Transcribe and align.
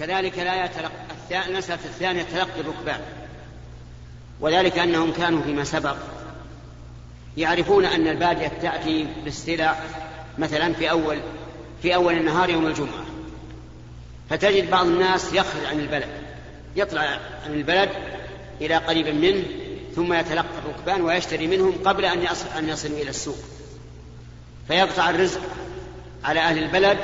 كذلك 0.00 0.38
لا 0.38 0.64
يتلقى 0.64 1.48
المسألة 1.48 1.78
الثانية 1.84 2.22
تلقي 2.22 2.60
الركبان. 2.60 3.00
وذلك 4.40 4.78
أنهم 4.78 5.12
كانوا 5.12 5.42
فيما 5.42 5.64
سبق 5.64 5.96
يعرفون 7.36 7.84
أن 7.84 8.06
البادية 8.06 8.48
تأتي 8.48 9.06
بالسلع 9.24 9.78
مثلا 10.38 10.72
في 10.72 10.90
أول 10.90 11.18
في 11.82 11.94
أول 11.94 12.14
النهار 12.14 12.50
يوم 12.50 12.66
الجمعة. 12.66 13.04
فتجد 14.30 14.70
بعض 14.70 14.86
الناس 14.86 15.32
يخرج 15.32 15.64
عن 15.70 15.80
البلد 15.80 16.08
يطلع 16.76 17.02
عن 17.46 17.54
البلد 17.54 17.90
إلى 18.60 18.74
قريب 18.74 19.06
منه 19.06 19.44
ثم 19.96 20.12
يتلقى 20.12 20.58
الركبان 20.64 21.02
ويشتري 21.02 21.46
منهم 21.46 21.72
قبل 21.84 22.04
أن 22.04 22.22
يصل 22.22 22.46
أن 22.58 22.68
يصلوا 22.68 22.98
إلى 22.98 23.10
السوق. 23.10 23.38
فيقطع 24.68 25.10
الرزق 25.10 25.40
على 26.24 26.40
أهل 26.40 26.58
البلد 26.58 26.98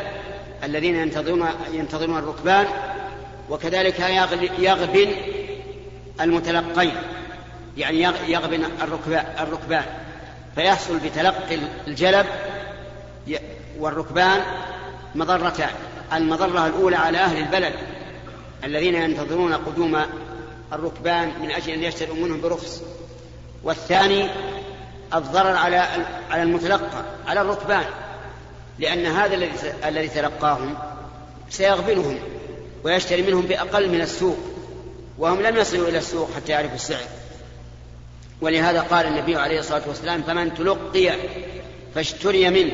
الذين 0.64 0.96
ينتظرون 0.96 1.48
ينتظرون 1.72 2.18
الركبان 2.18 2.66
وكذلك 3.50 4.00
يغبن 4.58 5.12
المتلقين 6.20 6.94
يعني 7.76 8.00
يغبن 8.28 8.64
الركبان 9.40 9.84
فيحصل 10.54 10.98
بتلقي 10.98 11.58
الجلب 11.86 12.26
والركبان 13.78 14.40
مضرتان 15.14 15.70
المضرة 16.12 16.66
الأولى 16.66 16.96
على 16.96 17.18
أهل 17.18 17.38
البلد 17.38 17.74
الذين 18.64 18.94
ينتظرون 18.94 19.52
قدوم 19.52 20.00
الركبان 20.72 21.32
من 21.42 21.50
أجل 21.50 21.72
أن 21.72 21.82
يشتروا 21.82 22.16
منهم 22.16 22.40
برخص 22.40 22.82
والثاني 23.62 24.28
الضرر 25.14 25.56
على 25.56 25.76
على 26.30 26.42
المتلقى 26.42 27.04
على 27.26 27.40
الركبان 27.40 27.84
لأن 28.78 29.06
هذا 29.06 29.34
الذي 29.34 29.52
الذي 29.84 30.08
تلقاهم 30.08 30.74
سيغبنهم. 31.50 32.18
ويشتري 32.86 33.22
منهم 33.22 33.46
بأقل 33.46 33.88
من 33.88 34.00
السوق 34.00 34.36
وهم 35.18 35.42
لم 35.42 35.56
يصلوا 35.56 35.88
إلى 35.88 35.98
السوق 35.98 36.30
حتى 36.36 36.52
يعرفوا 36.52 36.74
السعر. 36.74 37.04
ولهذا 38.40 38.80
قال 38.80 39.06
النبي 39.06 39.36
عليه 39.36 39.58
الصلاة 39.58 39.82
والسلام 39.86 40.22
فمن 40.22 40.54
تلقي 40.54 41.12
فاشتري 41.94 42.50
منه 42.50 42.72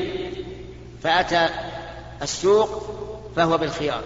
فأتى 1.03 1.49
السوق 2.21 2.83
فهو 3.35 3.57
بالخيار. 3.57 4.03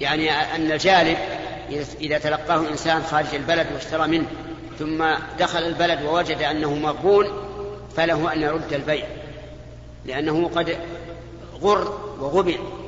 يعني 0.00 0.30
أن 0.30 0.72
الجالب 0.72 1.18
إذا 2.00 2.18
تلقاه 2.18 2.68
إنسان 2.68 3.02
خارج 3.02 3.34
البلد 3.34 3.66
واشترى 3.74 4.08
منه 4.08 4.26
ثم 4.78 5.04
دخل 5.38 5.62
البلد 5.62 6.02
ووجد 6.02 6.42
أنه 6.42 6.74
مغبون 6.74 7.26
فله 7.96 8.32
أن 8.32 8.42
يرد 8.42 8.72
البيع 8.72 9.06
لأنه 10.06 10.50
قد 10.54 10.78
غر 11.62 12.14
وغبن. 12.20 12.79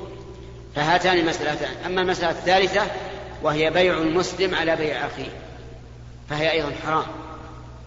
فهاتان 0.75 1.27
مسألتان 1.27 1.71
أما 1.87 2.01
المسألة 2.01 2.31
الثالثة 2.31 2.83
وهي 3.43 3.71
بيع 3.71 3.99
المسلم 3.99 4.55
على 4.55 4.77
بيع 4.77 5.07
أخيه 5.07 5.31
فهي 6.31 6.53
أيضا 6.53 6.73
حرام 6.87 7.05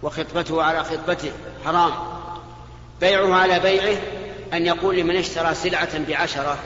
وخطبته 0.03 0.63
على 0.63 0.83
خطبته 0.83 1.31
حرام. 1.65 1.91
بيعه 3.01 3.35
على 3.35 3.59
بيعه 3.59 3.97
أن 4.53 4.65
يقول 4.65 4.97
لمن 4.97 5.15
اشترى 5.15 5.55
سلعة 5.55 5.99
بعشرة 6.07 6.57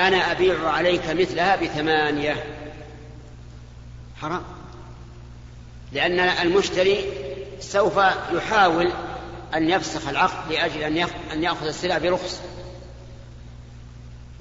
أنا 0.00 0.32
أبيع 0.32 0.68
عليك 0.68 1.10
مثلها 1.10 1.56
بثمانية. 1.56 2.44
حرام 4.22 4.42
لأن 5.92 6.20
المشتري 6.20 7.04
سوف 7.60 7.96
يحاول 8.32 8.92
أن 9.54 9.70
يفسخ 9.70 10.08
العقد 10.08 10.52
لأجل 10.52 10.82
أن 11.32 11.42
يأخذ 11.42 11.66
السلع 11.66 11.98
برخص. 11.98 12.40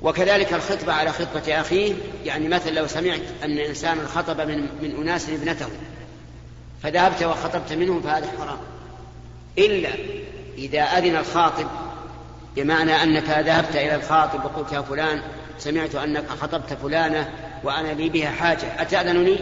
وكذلك 0.03 0.53
الخطبة 0.53 0.93
على 0.93 1.11
خطبة 1.11 1.61
أخيه 1.61 1.93
يعني 2.25 2.47
مثلا 2.47 2.71
لو 2.71 2.87
سمعت 2.87 3.21
أن 3.43 3.57
إنسانا 3.57 4.07
خطب 4.07 4.41
من, 4.41 4.67
من 4.81 4.95
أناس 5.01 5.29
ابنته 5.29 5.67
فذهبت 6.83 7.23
وخطبت 7.23 7.73
منهم 7.73 8.01
فهذا 8.01 8.27
حرام. 8.39 8.57
إلا 9.57 9.89
إذا 10.57 10.81
أذن 10.81 11.15
الخاطب 11.15 11.67
بمعنى 12.55 13.03
أنك 13.03 13.29
ذهبت 13.29 13.75
إلى 13.75 13.95
الخاطب 13.95 14.45
وقلت 14.45 14.71
يا 14.71 14.81
فلان 14.81 15.21
سمعت 15.59 15.95
أنك 15.95 16.29
خطبت 16.29 16.73
فلانة 16.73 17.29
وأنا 17.63 17.93
لي 17.93 18.09
بها 18.09 18.29
حاجة 18.29 18.81
أتأذنني؟ 18.81 19.37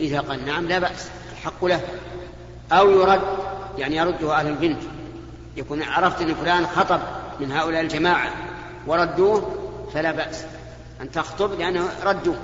إذا 0.00 0.20
قال 0.20 0.46
نعم 0.46 0.68
لا 0.68 0.78
بأس 0.78 1.08
الحق 1.32 1.64
له. 1.64 1.80
أو 2.72 2.90
يرد 2.90 3.22
يعني 3.78 3.96
يرده 3.96 4.34
أهل 4.34 4.46
البنت 4.46 4.82
يكون 5.56 5.82
عرفت 5.82 6.20
أن 6.20 6.34
فلان 6.34 6.66
خطب 6.66 7.00
من 7.40 7.52
هؤلاء 7.52 7.80
الجماعة 7.80 8.30
وردوه 8.86 9.65
فلا 9.96 10.12
بأس 10.12 10.44
أن 11.00 11.10
تخطب 11.10 11.58
لأنه 11.58 11.88
ردوه 12.04 12.36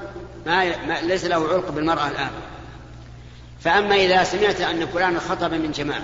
ما, 0.46 0.86
ما 0.86 1.00
ليس 1.00 1.24
له 1.24 1.48
علق 1.48 1.70
بالمرأة 1.70 2.08
الآن. 2.08 2.30
فأما 3.60 3.94
إذا 3.94 4.24
سمعت 4.24 4.60
أن 4.60 4.86
فلان 4.86 5.20
خطب 5.20 5.54
من 5.54 5.70
جماعة 5.70 6.02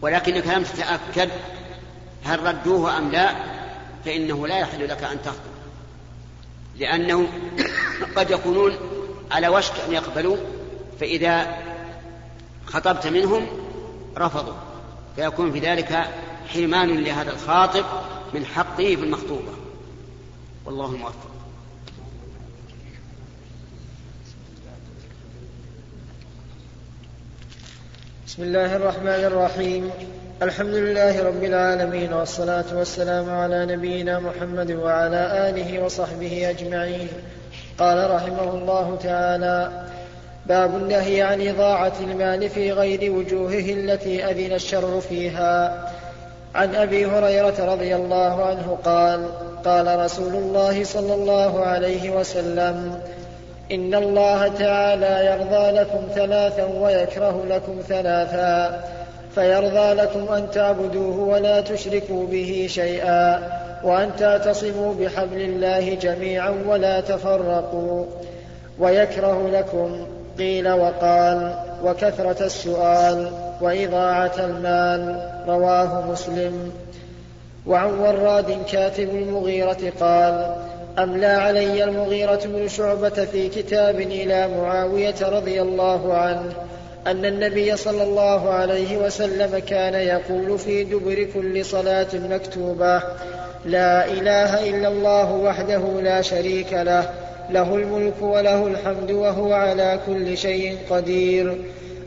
ولكنك 0.00 0.46
لم 0.46 0.62
تتأكد 0.62 1.30
هل 2.24 2.46
ردوه 2.46 2.98
أم 2.98 3.10
لا 3.10 3.34
فإنه 4.04 4.46
لا 4.46 4.58
يحل 4.58 4.88
لك 4.88 5.04
أن 5.04 5.22
تخطب. 5.22 5.54
لأنه 6.76 7.28
قد 8.16 8.30
يكونون 8.30 8.76
على 9.30 9.48
وشك 9.48 9.74
أن 9.88 9.92
يقبلوا 9.92 10.36
فإذا 11.00 11.58
خطبت 12.66 13.06
منهم 13.06 13.46
رفضوا. 14.18 14.54
فيكون 15.16 15.52
في 15.52 15.58
ذلك 15.58 16.08
حرمان 16.54 17.04
لهذا 17.04 17.32
الخاطب 17.32 17.84
من 18.34 18.46
حقه 18.46 18.76
في 18.76 18.94
المخطوبة. 18.94 19.63
والله 20.66 20.90
موفق. 20.90 21.30
بسم 28.26 28.42
الله 28.42 28.76
الرحمن 28.76 29.06
الرحيم. 29.06 29.90
الحمد 30.42 30.74
لله 30.74 31.22
رب 31.22 31.44
العالمين 31.44 32.12
والصلاة 32.12 32.64
والسلام 32.72 33.30
على 33.30 33.66
نبينا 33.66 34.20
محمد 34.20 34.70
وعلى 34.70 35.48
آله 35.48 35.84
وصحبه 35.84 36.50
أجمعين. 36.50 37.08
قال 37.78 38.10
رحمه 38.10 38.54
الله 38.54 38.98
تعالى 39.02 39.86
باب 40.46 40.76
النهي 40.76 41.22
عن 41.22 41.48
إضاعة 41.48 41.92
المال 42.00 42.50
في 42.50 42.72
غير 42.72 43.12
وجوهه 43.12 43.72
التي 43.72 44.24
أذن 44.24 44.52
الشر 44.52 45.00
فيها. 45.00 45.84
عن 46.54 46.74
أبي 46.74 47.06
هريرة 47.06 47.72
رضي 47.72 47.96
الله 47.96 48.44
عنه 48.46 48.78
قال 48.84 49.28
قال 49.64 49.98
رسول 49.98 50.34
الله 50.34 50.84
صلى 50.84 51.14
الله 51.14 51.60
عليه 51.60 52.10
وسلم 52.10 53.00
إن 53.72 53.94
الله 53.94 54.48
تعالى 54.48 55.26
يرضى 55.26 55.70
لكم 55.80 56.02
ثلاثا 56.14 56.64
ويكره 56.64 57.44
لكم 57.48 57.80
ثلاثا 57.88 58.80
فيرضى 59.34 59.92
لكم 59.92 60.32
أن 60.32 60.50
تعبدوه 60.50 61.18
ولا 61.18 61.60
تشركوا 61.60 62.26
به 62.26 62.66
شيئا 62.70 63.42
وأن 63.84 64.10
تعتصموا 64.18 64.94
بحبل 64.94 65.40
الله 65.40 65.94
جميعا 65.94 66.54
ولا 66.66 67.00
تفرقوا. 67.00 68.04
ويكره 68.78 69.48
لكم 69.52 70.06
قيل 70.38 70.72
وقال 70.72 71.54
وكثرة 71.84 72.46
السؤال 72.46 73.30
وإضاعة 73.60 74.32
المال 74.38 75.30
رواه 75.48 76.10
مسلم. 76.10 76.72
وعن 77.66 77.98
وراد 77.98 78.66
كاتب 78.72 79.08
المغيرة 79.14 79.92
قال 80.00 80.56
أملى 80.98 81.26
علي 81.26 81.84
المغيرة 81.84 82.40
بن 82.44 82.68
شعبة 82.68 83.08
في 83.08 83.48
كتاب 83.48 84.00
إلى 84.00 84.48
معاوية 84.48 85.14
رضي 85.22 85.62
الله 85.62 86.14
عنه 86.14 86.52
أن 87.06 87.24
النبي 87.24 87.76
صلى 87.76 88.02
الله 88.02 88.50
عليه 88.50 88.96
وسلم 88.96 89.58
كان 89.58 89.94
يقول 89.94 90.58
في 90.58 90.84
دبر 90.84 91.26
كل 91.34 91.64
صلاة 91.64 92.06
مكتوبة 92.14 93.02
لا 93.64 94.06
إله 94.06 94.70
إلا 94.70 94.88
الله 94.88 95.32
وحده 95.32 96.00
لا 96.02 96.22
شريك 96.22 96.72
له 96.72 97.10
له 97.50 97.74
الملك 97.74 98.22
وله 98.22 98.66
الحمد 98.66 99.10
وهو 99.10 99.52
على 99.52 99.98
كل 100.06 100.36
شيء 100.36 100.78
قدير. 100.90 101.58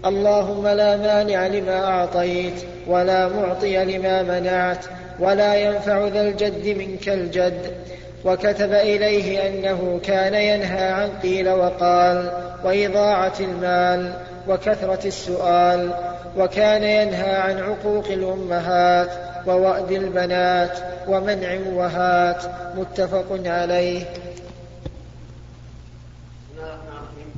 اللهم 0.06 0.68
لا 0.68 0.98
مانع 0.98 1.48
لما 1.48 1.86
أعطيت 1.86 2.54
ولا 2.88 3.28
معطي 3.28 3.86
لما 3.86 4.24
منعت 4.24 4.86
ولا 5.20 5.56
ينفع 5.56 6.08
ذا 6.08 6.22
الجد 6.22 6.68
منك 6.68 7.10
الجد. 7.10 7.78
وكتب 8.26 8.74
إليه 8.74 9.48
أنه 9.48 10.00
كان 10.04 10.34
ينهى 10.34 10.88
عن 10.88 11.10
قيل 11.24 11.50
وقال 11.50 12.32
وإضاعة 12.64 13.34
المال 13.40 14.14
وكثرة 14.48 15.08
السؤال 15.08 15.94
وكان 16.38 16.84
ينهى 16.84 17.36
عن 17.36 17.60
عقوق 17.60 18.08
الأمهات 18.08 19.10
ووأد 19.48 19.92
البنات 19.92 20.80
ومنع 21.08 21.58
وهات 21.74 22.44
متفق 22.76 23.40
عليه. 23.46 24.06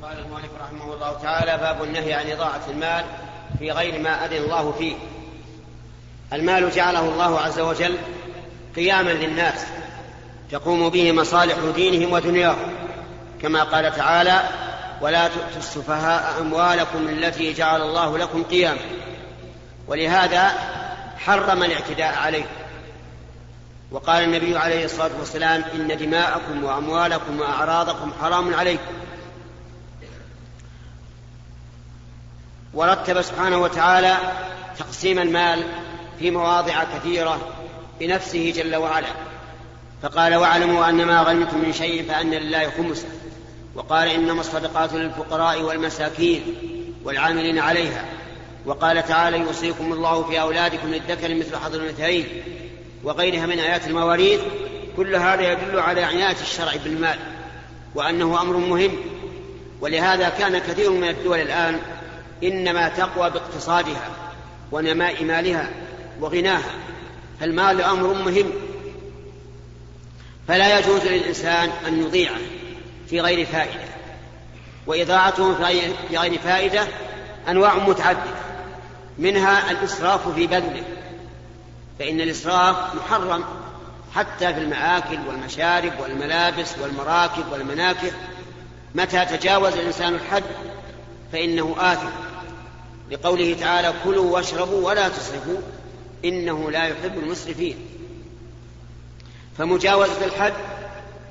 قال 0.02 0.18
المؤلف 0.18 0.50
رحمه 0.62 0.94
الله 0.94 1.22
تعالى 1.22 1.56
باب 1.56 1.82
النهي 1.82 2.12
عن 2.12 2.30
إضاعة 2.30 2.60
المال 2.70 3.04
في 3.58 3.70
غير 3.70 4.00
ما 4.00 4.10
أذن 4.10 4.36
الله 4.36 4.72
فيه. 4.72 4.94
المال 6.32 6.70
جعله 6.70 7.00
الله 7.00 7.40
عز 7.40 7.60
وجل 7.60 7.96
قياما 8.76 9.10
للناس 9.10 9.64
تقوم 10.50 10.88
به 10.88 11.12
مصالح 11.12 11.56
دينهم 11.74 12.12
ودنياهم. 12.12 12.72
كما 13.42 13.62
قال 13.62 13.96
تعالى 13.96 14.42
ولا 15.00 15.28
تؤتوا 15.28 15.58
السفهاء 15.58 16.40
أموالكم 16.40 17.08
التي 17.08 17.52
جعل 17.52 17.82
الله 17.82 18.18
لكم 18.18 18.42
قياما. 18.42 18.80
ولهذا 19.88 20.52
حرم 21.18 21.62
الاعتداء 21.62 22.14
عليه 22.14 22.46
وقال 23.90 24.24
النبي 24.24 24.58
عليه 24.58 24.84
الصلاة 24.84 25.10
والسلام 25.18 25.64
إن 25.74 25.96
دماءكم 25.96 26.64
وأموالكم 26.64 27.40
وأعراضكم 27.40 28.12
حرام 28.22 28.54
عليكم. 28.54 28.92
ورتب 32.74 33.22
سبحانه 33.22 33.58
وتعالى 33.58 34.16
تقسيم 34.78 35.18
المال 35.18 35.64
في 36.20 36.30
مواضع 36.30 36.84
كثيرة 36.84 37.40
بنفسه 38.00 38.52
جل 38.56 38.76
وعلا. 38.76 39.08
فقال 40.02 40.34
واعلموا 40.34 40.88
أن 40.88 41.04
ما 41.04 41.22
غنمتم 41.22 41.58
من 41.58 41.72
شيء 41.72 42.08
فأن 42.08 42.30
لله 42.30 42.70
خمسة. 42.70 43.06
وقال 43.74 44.08
إنما 44.08 44.40
الصدقات 44.40 44.92
للفقراء 44.92 45.62
والمساكين 45.62 46.42
والعاملين 47.04 47.58
عليها. 47.58 48.04
وقال 48.66 49.06
تعالى 49.06 49.38
يوصيكم 49.38 49.92
الله 49.92 50.22
في 50.22 50.40
أولادكم 50.40 50.88
للذكر 50.88 51.34
مثل 51.34 51.56
حظ 51.56 51.74
الأنثيين 51.74 52.26
وغيرها 53.04 53.46
من 53.46 53.58
آيات 53.58 53.86
المواريث. 53.86 54.40
كل 54.96 55.16
هذا 55.16 55.52
يدل 55.52 55.80
على 55.80 56.02
عناية 56.02 56.36
الشرع 56.42 56.72
بالمال 56.84 57.18
وأنه 57.94 58.42
أمر 58.42 58.56
مهم. 58.56 58.92
ولهذا 59.80 60.28
كان 60.28 60.58
كثير 60.58 60.90
من 60.90 61.08
الدول 61.08 61.38
الآن 61.38 61.80
إنما 62.44 62.88
تقوى 62.88 63.30
باقتصادها 63.30 64.08
ونماء 64.72 65.24
مالها 65.24 65.70
وغناها. 66.20 66.70
فالمال 67.40 67.82
أمر 67.82 68.12
مهم. 68.12 68.52
فلا 70.48 70.78
يجوز 70.78 71.04
للإنسان 71.04 71.70
أن 71.86 72.02
يضيعه 72.02 72.40
في 73.10 73.20
غير 73.20 73.46
فائدة. 73.46 73.84
وإضاعته 74.86 75.54
في 75.54 76.16
غير 76.16 76.38
فائدة 76.38 76.88
أنواع 77.48 77.74
متعددة. 77.74 78.40
منها 79.18 79.70
الإسراف 79.70 80.28
في 80.34 80.46
بذله. 80.46 80.82
فإن 81.98 82.20
الإسراف 82.20 82.76
محرم 82.94 83.44
حتى 84.14 84.54
في 84.54 84.60
المآكل 84.60 85.18
والمشارب 85.28 85.92
والملابس 86.00 86.78
والمراكب 86.82 87.52
والمناكب. 87.52 88.12
متى 88.94 89.24
تجاوز 89.24 89.72
الإنسان 89.72 90.14
الحد 90.14 90.44
فإنه 91.32 91.76
آثم. 91.78 92.08
لقوله 93.10 93.56
تعالى 93.60 93.94
كلوا 94.04 94.34
واشربوا 94.34 94.86
ولا 94.86 95.08
تسرفوا 95.08 95.60
إنه 96.24 96.70
لا 96.70 96.84
يحب 96.84 97.18
المسرفين. 97.18 97.76
فمجاوزة 99.58 100.24
الحد 100.24 100.52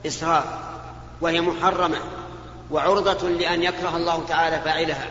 إسراف 0.08 0.46
وهي 1.22 1.42
محرمة 1.42 1.98
وعرضة 2.72 3.30
لأن 3.30 3.64
يكره 3.64 3.98
الله 3.98 4.26
تعالى 4.28 4.62
فاعلها. 4.62 5.08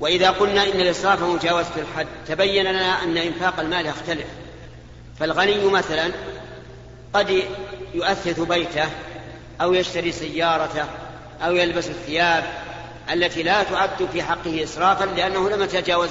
وإذا 0.00 0.30
قلنا 0.30 0.62
إن 0.62 0.80
الإسراف 0.80 1.22
مجاوزة 1.22 1.70
الحد 1.76 2.06
تبين 2.26 2.64
لنا 2.66 3.02
أن 3.02 3.16
إنفاق 3.16 3.60
المال 3.60 3.86
يختلف. 3.86 4.26
فالغني 5.18 5.64
مثلا 5.64 6.12
قد 7.14 7.42
يؤثث 7.94 8.40
بيته 8.40 8.88
أو 9.60 9.74
يشتري 9.74 10.12
سيارته 10.12 10.84
أو 11.42 11.54
يلبس 11.54 11.86
الثياب 11.86 12.44
التي 13.12 13.42
لا 13.42 13.62
تعد 13.62 14.08
في 14.12 14.22
حقه 14.22 14.64
إسرافا 14.64 15.04
لأنه 15.04 15.50
لم 15.50 15.62
يتجاوز 15.62 16.08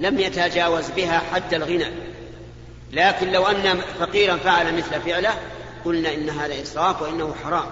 لم 0.00 0.18
يتجاوز 0.18 0.90
بها 0.90 1.22
حد 1.32 1.54
الغنى. 1.54 1.86
لكن 2.92 3.32
لو 3.32 3.46
أن 3.46 3.80
فقيرا 4.00 4.36
فعل 4.36 4.76
مثل 4.76 5.00
فعله 5.00 5.34
قلنا 5.84 6.14
إن 6.14 6.30
هذا 6.30 6.62
إسراف 6.62 7.02
وإنه 7.02 7.34
حرام. 7.44 7.66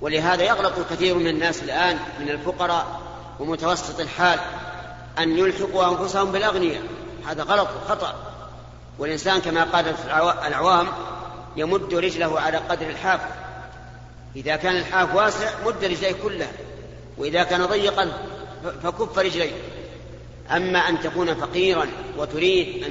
ولهذا 0.00 0.42
يغلط 0.42 0.72
كثير 0.90 1.14
من 1.14 1.26
الناس 1.26 1.62
الآن 1.62 1.98
من 2.20 2.28
الفقراء 2.28 3.00
ومتوسط 3.40 4.00
الحال 4.00 4.38
أن 5.18 5.38
يلحقوا 5.38 5.88
أنفسهم 5.88 6.32
بالأغنياء. 6.32 6.82
هذا 7.26 7.42
غلط 7.42 7.68
وخطأ. 7.82 8.14
والإنسان 8.98 9.40
كما 9.40 9.64
قالت 9.64 9.96
العوام 10.46 10.86
يمد 11.56 11.94
رجله 11.94 12.40
على 12.40 12.56
قدر 12.56 12.86
الحاف. 12.86 13.20
إذا 14.36 14.56
كان 14.56 14.76
الحاف 14.76 15.14
واسع 15.14 15.50
مد 15.66 15.84
رجليه 15.84 16.14
كلها. 16.22 16.52
وإذا 17.18 17.42
كان 17.42 17.66
ضيقا 17.66 18.12
فكف 18.82 19.18
رجليه. 19.18 19.52
أما 20.50 20.78
أن 20.78 21.00
تكون 21.00 21.34
فقيرا 21.34 21.86
وتريد 22.18 22.84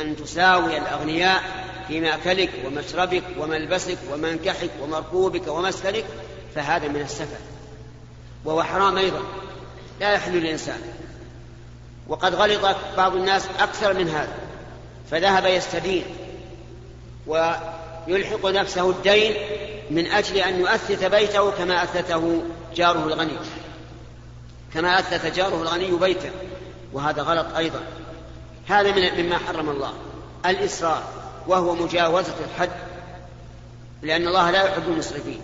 أن 0.00 0.16
تساوي 0.16 0.78
الأغنياء 0.78 1.42
في 1.88 2.00
مأكلك 2.00 2.50
ومشربك 2.66 3.22
وملبسك 3.38 3.98
ومنكحك 4.12 4.70
ومركوبك 4.82 5.48
ومسكنك 5.48 6.04
فهذا 6.54 6.88
من 6.88 7.00
السفه. 7.00 7.36
وهو 8.44 8.62
حرام 8.62 8.96
أيضا. 8.98 9.22
لا 10.00 10.12
يحل 10.12 10.32
للإنسان. 10.32 10.80
وقد 12.08 12.34
غلط 12.34 12.76
بعض 12.96 13.16
الناس 13.16 13.48
أكثر 13.58 13.94
من 13.94 14.08
هذا. 14.08 14.34
فذهب 15.10 15.46
يستدين. 15.46 16.04
ويلحق 17.26 18.46
نفسه 18.46 18.90
الدين 18.90 19.34
من 19.90 20.06
أجل 20.06 20.36
أن 20.36 20.60
يؤثث 20.60 21.04
بيته 21.04 21.50
كما 21.50 21.82
أثثه 21.82 22.42
جاره 22.76 23.06
الغني. 23.06 23.36
كما 24.74 24.98
أثث 24.98 25.36
جاره 25.36 25.62
الغني 25.62 25.90
بيته. 25.90 26.30
وهذا 26.92 27.22
غلط 27.22 27.56
أيضا. 27.56 27.80
هذا 28.68 28.92
من 28.92 29.24
مما 29.24 29.38
حرم 29.38 29.70
الله. 29.70 29.92
الإسراف 30.46 31.02
وهو 31.46 31.74
مجاوزة 31.74 32.34
الحد 32.44 32.70
لأن 34.02 34.28
الله 34.28 34.50
لا 34.50 34.62
يحب 34.62 34.82
المسرفين. 34.88 35.40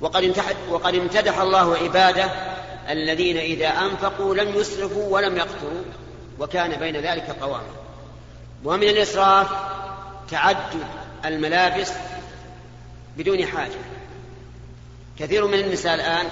وقد 0.00 0.42
وقد 0.70 0.94
امتدح 0.94 1.38
الله 1.38 1.76
عباده 1.76 2.30
الذين 2.88 3.36
إذا 3.36 3.68
أنفقوا 3.68 4.34
لم 4.34 4.54
يسرفوا 4.54 5.14
ولم 5.14 5.36
يقتروا 5.36 5.82
وكان 6.38 6.78
بين 6.78 6.96
ذلك 6.96 7.36
قواما 7.40 7.74
ومن 8.64 8.88
الإسراف 8.88 9.46
تعدد 10.30 10.86
الملابس 11.24 11.92
بدون 13.16 13.46
حاجة. 13.46 13.78
كثير 15.18 15.46
من 15.46 15.58
النساء 15.58 15.94
الآن 15.94 16.26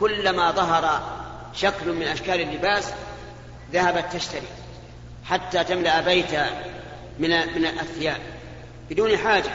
كلما 0.00 0.50
ظهر 0.50 1.02
شكل 1.54 1.92
من 1.92 2.02
أشكال 2.02 2.40
اللباس 2.40 2.92
ذهبت 3.72 4.04
تشتري 4.12 4.46
حتى 5.24 5.64
تملأ 5.64 6.00
بيتها 6.00 6.64
من 7.18 7.30
من 7.30 7.64
الثياب 7.66 8.20
بدون 8.90 9.16
حاجة. 9.16 9.50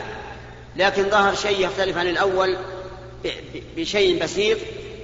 لكن 0.75 1.09
ظهر 1.09 1.35
شيء 1.35 1.65
يختلف 1.65 1.97
عن 1.97 2.07
الأول 2.07 2.57
بشيء 3.77 4.23
بسيط. 4.23 4.57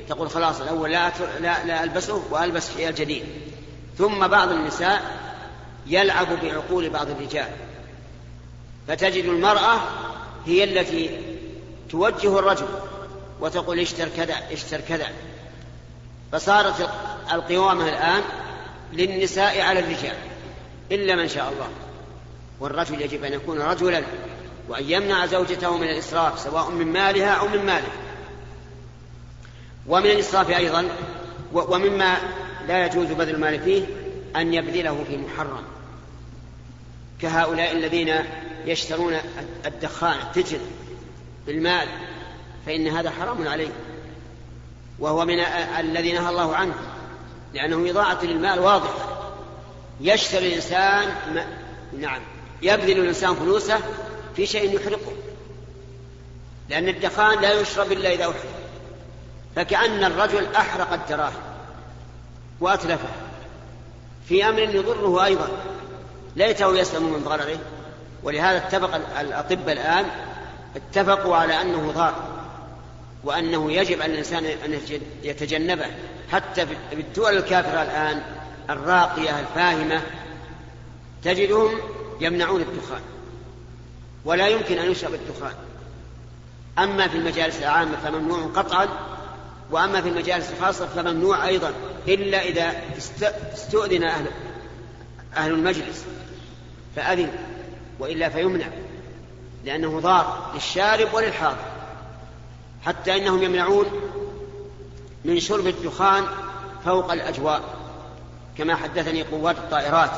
تقول 0.10 0.30
خلاص 0.30 0.62
الأول 0.62 0.92
لا, 0.92 1.12
لا, 1.39 1.66
لا 1.66 1.84
ألبسه 1.84 2.24
وألبس 2.30 2.72
شيء 2.78 2.92
جديد. 2.92 3.24
ثم 3.98 4.28
بعض 4.28 4.51
النساء 4.51 5.01
يلعب 5.88 6.28
بعقول 6.44 6.89
بعض 6.89 7.10
الرجال. 7.10 7.50
فتجد 8.88 9.25
المرأة 9.25 9.80
هي 10.46 10.63
التي 10.63 11.20
توجه 11.89 12.39
الرجل 12.39 12.68
وتقول 13.39 13.80
اشتر 13.80 14.08
كذا 14.18 14.36
اشتر 14.51 14.82
كذا. 14.82 15.08
فصارت 16.32 16.89
القوامة 17.34 17.89
الآن 17.89 18.22
للنساء 18.93 19.62
على 19.62 19.79
الرجال 19.79 20.15
إلا 20.91 21.15
من 21.15 21.27
شاء 21.27 21.50
الله. 21.50 21.69
والرجل 22.60 23.01
يجب 23.01 23.24
أن 23.24 23.34
يكون 23.34 23.62
رجلا 23.62 24.03
وأن 24.69 24.84
يمنع 24.88 25.25
زوجته 25.25 25.77
من 25.77 25.89
الإسراف 25.89 26.39
سواء 26.39 26.69
من 26.69 26.93
مالها 26.93 27.29
أو 27.29 27.48
من 27.48 27.65
ماله. 27.65 27.91
ومن 29.88 30.05
الإسراف 30.05 30.50
أيضا 30.50 30.88
ومما 31.53 32.17
لا 32.67 32.86
يجوز 32.86 33.08
بذل 33.08 33.29
المال 33.29 33.60
فيه 33.60 33.86
أن 34.36 34.53
يبذله 34.53 35.03
في 35.08 35.17
محرم. 35.17 35.63
كهؤلاء 37.22 37.72
الذين 37.72 38.15
يشترون 38.65 39.13
الدخان 39.65 40.19
التجر 40.19 40.60
بالمال 41.48 41.88
فإن 42.65 42.88
هذا 42.88 43.12
حرام 43.12 43.48
عليه 43.48 43.69
وهو 45.00 45.25
من 45.25 45.39
الذي 45.79 46.13
نهى 46.13 46.29
الله 46.29 46.55
عنه. 46.55 46.74
لأنه 47.53 47.89
إضاعة 47.89 48.24
للمال 48.24 48.60
واضحة. 48.60 49.32
يشتري 50.01 50.48
الإنسان 50.48 51.08
ما 51.34 51.46
نعم 52.00 52.22
يبذل 52.62 53.00
الإنسان 53.00 53.36
فلوسه 53.36 53.79
في 54.36 54.46
شيء 54.46 54.75
يحرقه. 54.75 55.12
لأن 56.70 56.88
الدخان 56.88 57.41
لا 57.41 57.53
يشرب 57.53 57.91
إلا 57.91 58.13
إذا 58.13 58.24
أحرق. 58.24 58.60
فكأن 59.56 60.03
الرجل 60.03 60.56
أحرق 60.56 60.94
الدراهم 60.94 61.41
وأتلفها 62.60 63.15
في 64.27 64.50
أمر 64.50 64.60
يضره 64.60 65.25
أيضا. 65.25 65.50
ليته 66.36 66.77
يسلم 66.77 67.13
من 67.13 67.24
ضرره. 67.24 67.60
ولهذا 68.24 68.58
اتفق 68.58 68.96
الأطباء 69.20 69.74
الآن 69.74 70.06
اتفقوا 70.75 71.36
على 71.36 71.62
أنه 71.62 71.91
ضار. 71.91 72.38
وأنه 73.24 73.72
يجب 73.72 74.02
على 74.02 74.14
الإنسان 74.14 74.46
أن 74.46 74.80
يتجنبه. 75.24 75.86
حتى 76.32 76.66
في 76.66 76.76
الدول 76.94 77.38
الكافرة 77.38 77.82
الآن 77.82 78.22
الراقية 78.70 79.40
الفاهمة 79.40 80.02
تجدهم 81.24 81.72
يمنعون 82.22 82.62
الدخان. 82.62 83.02
ولا 84.26 84.48
يمكن 84.48 84.78
أن 84.78 84.92
يشرب 84.92 85.14
الدخان. 85.14 85.54
أما 86.80 87.08
في 87.08 87.18
المجالس 87.18 87.60
العامة 87.60 87.98
فممنوع 88.04 88.44
قطعا 88.56 88.88
وأما 89.72 90.02
في 90.02 90.10
المجالس 90.10 90.52
الخاصة 90.52 90.88
فممنوع 90.88 91.48
أيضا 91.48 91.74
إلا 92.08 92.42
إذا 92.42 92.74
استؤذن 93.54 94.04
أهل 94.04 94.26
أهل 95.38 95.52
المجلس. 95.52 96.06
فأذن 96.96 97.32
وإلا 98.00 98.30
فيمنع 98.30 98.68
لأنه 99.66 100.00
ضار 100.00 100.52
للشارب 100.56 101.14
وللحاضر. 101.14 101.69
حتى 102.86 103.16
إنهم 103.18 103.44
يمنعون 103.44 103.86
من 105.26 105.40
شرب 105.40 105.68
الدخان 105.68 106.24
فوق 106.86 107.12
الأجواء. 107.12 107.62
كما 108.58 108.76
حدثني 108.76 109.24
قوات 109.24 109.58
الطائرات 109.58 110.12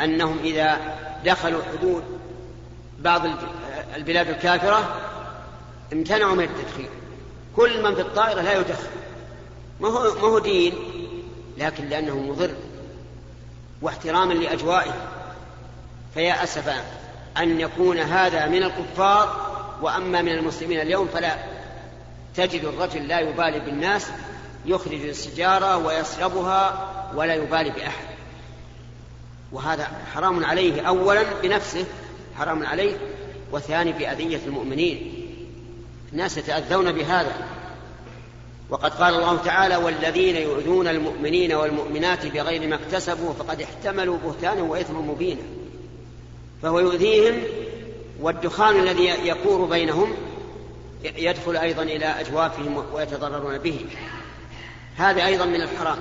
أنهم 0.00 0.38
إذا 0.38 0.78
دخلوا 1.24 1.62
حدود 1.72 2.04
بعض 2.98 3.22
البلاد 3.96 4.28
الكافرة 4.28 4.96
امتنعوا 5.92 6.34
من 6.34 6.44
التدخين. 6.44 6.88
كل 7.56 7.82
من 7.82 7.94
في 7.94 8.00
الطائرة 8.00 8.40
لا 8.40 8.58
يدخن. 8.58 8.88
ما 9.80 9.88
هو, 9.88 10.14
ما 10.14 10.20
هو 10.20 10.38
دين؟ 10.38 10.74
لكن 11.58 11.88
لأنه 11.88 12.18
مضر 12.18 12.50
واحتراما 13.82 14.32
لأجوائه 14.32 14.94
فيا 16.14 16.44
أسفا 16.44 16.84
أن 17.36 17.60
يكون 17.60 17.98
هذا 17.98 18.46
من 18.46 18.62
الكفار 18.62 19.54
وأما 19.82 20.22
من 20.22 20.32
المسلمين 20.32 20.80
اليوم 20.80 21.08
فلا. 21.08 21.53
تجد 22.36 22.64
الرجل 22.64 23.08
لا 23.08 23.20
يبالي 23.20 23.60
بالناس 23.60 24.06
يخرج 24.66 25.00
السجارة 25.04 25.76
ويشربها 25.76 26.90
ولا 27.14 27.34
يبالي 27.34 27.70
بأحد. 27.70 28.06
وهذا 29.52 29.88
حرام 30.14 30.44
عليه 30.44 30.82
أولا 30.82 31.22
بنفسه 31.42 31.84
حرام 32.38 32.66
عليه 32.66 32.96
وثاني 33.52 33.92
بأذية 33.92 34.40
المؤمنين. 34.46 35.12
الناس 36.12 36.36
يتأذون 36.38 36.92
بهذا. 36.92 37.32
وقد 38.70 38.94
قال 38.94 39.14
الله 39.14 39.36
تعالى 39.36 39.76
والذين 39.76 40.36
يؤذون 40.36 40.88
المؤمنين 40.88 41.52
والمؤمنات 41.52 42.26
بغير 42.26 42.68
ما 42.68 42.74
اكتسبوا 42.74 43.32
فقد 43.32 43.62
احتملوا 43.62 44.18
بهتانا 44.24 44.62
وإثما 44.62 45.00
مبينا. 45.00 45.42
فهو 46.62 46.78
يؤذيهم 46.78 47.42
والدخان 48.20 48.80
الذي 48.80 49.04
يكور 49.04 49.64
بينهم 49.64 50.14
يدخل 51.04 51.56
أيضا 51.56 51.82
إلى 51.82 52.06
أجوافهم 52.06 52.84
ويتضررون 52.92 53.58
به. 53.58 53.86
هذا 54.96 55.26
أيضا 55.26 55.44
من 55.44 55.62
الحرام. 55.62 55.98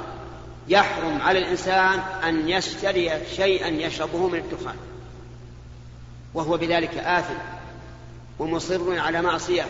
يحرم 0.67 1.21
على 1.21 1.39
الإنسان 1.39 1.99
أن 1.99 2.49
يشتري 2.49 3.11
شيئا 3.35 3.67
يشربه 3.67 4.27
من 4.27 4.39
الدخان 4.39 4.75
وهو 6.33 6.57
بذلك 6.57 6.97
آثم 6.97 7.33
ومصر 8.39 8.99
على 8.99 9.21
معصية 9.21 9.65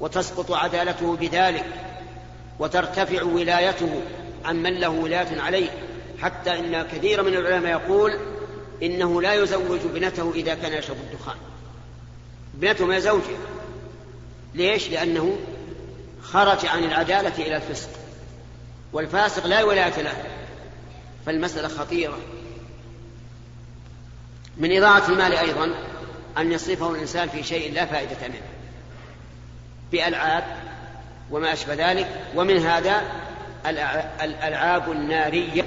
وتسقط 0.00 0.52
عدالته 0.52 1.16
بذلك 1.16 1.66
وترتفع 2.58 3.22
ولايته 3.22 4.00
عن 4.44 4.62
من 4.62 4.74
له 4.80 4.88
ولاية 4.88 5.40
عليه. 5.40 5.70
حتى 6.22 6.58
إن 6.58 6.82
كثير 6.82 7.22
من 7.22 7.34
العلماء 7.34 7.72
يقول 7.72 8.18
إنه 8.82 9.22
لا 9.22 9.34
يزوج 9.34 9.80
ابنته 9.84 10.32
إذا 10.34 10.54
كان 10.54 10.72
يشرب 10.72 10.96
الدخان. 10.96 11.36
ابنته 12.58 12.86
ما 12.86 12.98
زوجه 12.98 13.36
ليش؟ 14.54 14.88
لأنه 14.88 15.38
خرج 16.22 16.66
عن 16.66 16.84
العدالة 16.84 17.46
إلى 17.46 17.56
الفسق 17.56 17.90
والفاسق 18.92 19.46
لا 19.46 19.64
ولاية 19.64 20.02
له 20.02 20.22
فالمسألة 21.26 21.68
خطيرة 21.68 22.18
من 24.56 24.76
إضاعة 24.76 25.08
المال 25.08 25.32
أيضا 25.32 25.74
أن 26.38 26.52
يصرفه 26.52 26.90
الإنسان 26.90 27.28
في 27.28 27.42
شيء 27.42 27.72
لا 27.72 27.86
فائدة 27.86 28.28
منه 28.28 28.42
بألعاب 29.92 30.44
وما 31.30 31.52
أشبه 31.52 31.74
ذلك 31.74 32.08
ومن 32.34 32.56
هذا 32.58 33.02
الألعاب 34.22 34.92
النارية 34.92 35.64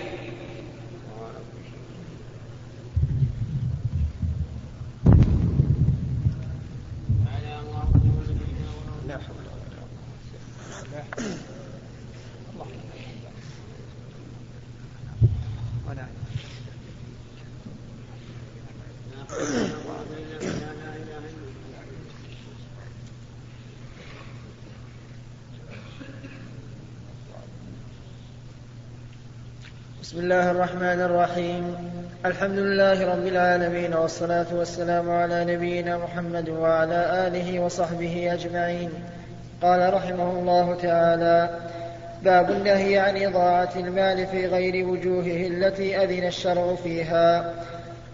الله 30.32 30.52
الرحمن 30.52 31.02
الرحيم. 31.02 31.76
الحمد 32.26 32.58
لله 32.58 33.14
رب 33.14 33.28
العالمين 33.28 33.94
والصلاة 33.94 34.46
والسلام 34.54 35.12
على 35.12 35.46
نبينا 35.46 35.98
محمد 35.98 36.50
وعلى 36.50 37.28
آله 37.28 37.60
وصحبه 37.60 38.34
أجمعين. 38.34 38.90
قال 39.62 39.94
رحمه 39.94 40.32
الله 40.32 40.76
تعالى 40.76 41.50
باب 42.24 42.52
النهي 42.52 43.00
عن 43.00 43.18
إضاعة 43.18 43.70
المال 43.76 44.28
في 44.28 44.48
غير 44.48 44.88
وجوهه 44.88 45.48
التي 45.48 46.04
أذن 46.04 46.28
الشرع 46.28 46.76
فيها. 46.76 47.54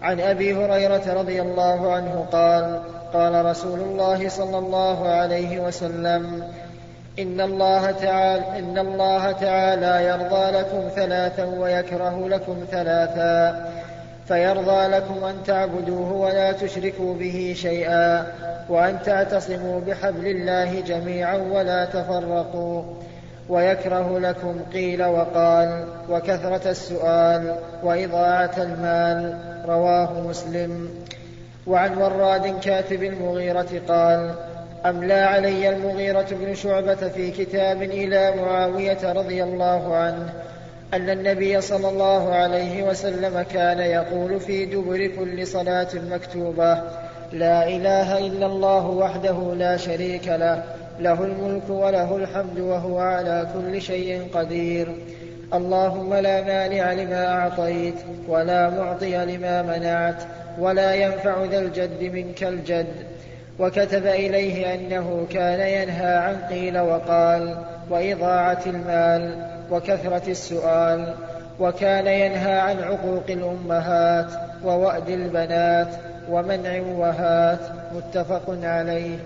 عن 0.02 0.20
أبي 0.20 0.54
هريرة 0.54 1.14
رضي 1.14 1.42
الله 1.42 1.92
عنه 1.92 2.26
قال 2.32 2.82
قال 3.12 3.44
رسول 3.44 3.80
الله 3.80 4.28
صلى 4.28 4.58
الله 4.58 5.08
عليه 5.08 5.60
وسلم 5.60 6.42
إن 7.18 7.40
الله 7.40 7.90
تعالى 7.90 8.58
إن 8.58 8.78
الله 8.78 9.32
تعالى 9.32 10.04
يرضى 10.04 10.50
لكم 10.58 10.88
ثلاثا 10.96 11.44
ويكره 11.44 12.28
لكم 12.28 12.56
ثلاثا. 12.70 13.68
فيرضى 14.28 14.86
لكم 14.86 15.24
أن 15.24 15.34
تعبدوه 15.46 16.12
ولا 16.12 16.52
تشركوا 16.52 17.14
به 17.14 17.54
شيئا 17.56 18.26
وأن 18.68 18.98
تعتصموا 19.04 19.80
بحبل 19.80 20.26
الله 20.26 20.80
جميعا 20.80 21.36
ولا 21.36 21.84
تفرقوا. 21.84 22.82
ويكره 23.48 24.18
لكم 24.18 24.60
قيل 24.72 25.04
وقال 25.04 25.84
وكثرة 26.10 26.70
السؤال 26.70 27.56
وإضاعة 27.82 28.54
المال. 28.58 29.38
رواه 29.66 30.20
مسلم. 30.20 30.88
وعن 31.66 31.98
وراد 31.98 32.60
كاتب 32.60 33.02
المغيرة 33.02 33.82
قال 33.88 34.34
أملى 34.86 35.14
علي 35.14 35.68
المغيرة 35.68 36.26
بن 36.30 36.54
شعبة 36.54 36.94
في 36.94 37.30
كتاب 37.30 37.82
إلى 37.82 38.34
معاوية 38.36 39.12
رضي 39.12 39.42
الله 39.42 39.96
عنه 39.96 40.32
أن 40.94 41.10
النبي 41.10 41.60
صلى 41.60 41.88
الله 41.88 42.34
عليه 42.34 42.82
وسلم 42.82 43.42
كان 43.42 43.78
يقول 43.78 44.40
في 44.40 44.66
دبر 44.66 45.06
كل 45.06 45.46
صلاة 45.46 45.88
مكتوبة 46.10 46.82
لا 47.32 47.68
إله 47.68 48.18
إلا 48.18 48.46
الله 48.46 48.86
وحده 48.86 49.54
لا 49.54 49.76
شريك 49.76 50.28
له 50.28 50.62
له 51.00 51.24
الملك 51.24 51.70
وله 51.70 52.16
الحمد 52.16 52.58
وهو 52.58 52.98
على 52.98 53.48
كل 53.54 53.82
شيء 53.82 54.28
قدير. 54.34 54.88
اللهم 55.54 56.14
لا 56.14 56.42
مانع 56.42 56.92
لما 56.92 57.26
أعطيت 57.26 57.94
ولا 58.28 58.70
معطي 58.70 59.16
لما 59.16 59.62
منعت 59.62 60.22
ولا 60.58 60.94
ينفع 60.94 61.44
ذا 61.44 61.58
الجد 61.58 62.02
منك 62.02 62.44
الجد. 62.44 62.86
وكتب 63.58 64.06
إليه 64.06 64.74
أنه 64.74 65.26
كان 65.30 65.60
ينهى 65.60 66.16
عن 66.16 66.36
قيل 66.36 66.78
وقال 66.78 67.64
وإضاعة 67.90 68.62
المال 68.66 69.48
وكثرة 69.70 70.30
السؤال 70.30 71.14
وكان 71.60 72.06
ينهى 72.06 72.60
عن 72.60 72.78
عقوق 72.82 73.24
الأمهات 73.28 74.32
ووأد 74.64 75.08
البنات 75.08 75.88
ومنع 76.28 76.80
وهات 76.80 77.60
متفق 77.94 78.58
عليه. 78.62 79.18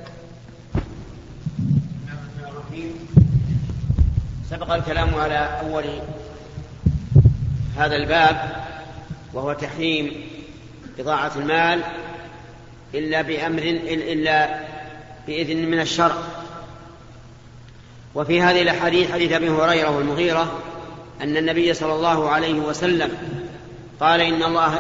سبق 4.51 4.73
الكلام 4.73 5.15
على 5.15 5.49
أول 5.61 5.85
هذا 7.77 7.97
الباب 7.97 8.37
وهو 9.35 9.53
تحريم 9.53 10.12
إضاعة 10.99 11.33
المال 11.37 11.81
إلا 12.95 13.23
بأمر 13.23 13.63
إلا 13.89 14.61
بإذن 15.27 15.71
من 15.71 15.81
الشرع. 15.81 16.15
وفي 18.15 18.43
هذه 18.43 18.63
الأحاديث 18.63 19.13
حديث 19.13 19.33
أبي 19.33 19.51
هريرة 19.51 19.97
والمغيرة 19.97 20.53
أن 21.23 21.37
النبي 21.37 21.75
صلى 21.75 21.95
الله 21.95 22.29
عليه 22.31 22.55
وسلم 22.55 23.11
قال 24.01 24.21
إن 24.21 24.43
الله 24.43 24.79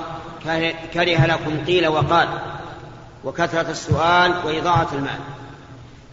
كره 0.94 1.26
لكم 1.26 1.64
قيل 1.66 1.86
وقال 1.86 2.28
وكثرة 3.24 3.70
السؤال 3.70 4.34
وإضاعة 4.44 4.88
المال. 4.92 5.18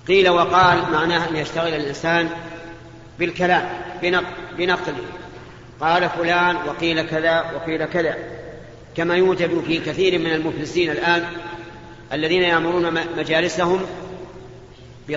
قيل 0.07 0.29
وقال 0.29 0.91
معناه 0.91 1.29
أن 1.29 1.35
يشتغل 1.35 1.73
الإنسان 1.73 2.29
بالكلام 3.19 3.69
بنقله. 4.57 5.03
قال 5.81 6.09
فلان 6.09 6.55
وقيل 6.55 7.01
كذا 7.01 7.51
وقيل 7.55 7.85
كذا. 7.85 8.17
كما 8.97 9.15
يوجد 9.15 9.63
في 9.67 9.77
كثير 9.79 10.19
من 10.19 10.31
المفلسين 10.31 10.91
الآن 10.91 11.25
الذين 12.13 12.41
يأمرون 12.41 12.93
مجالسهم 13.17 13.85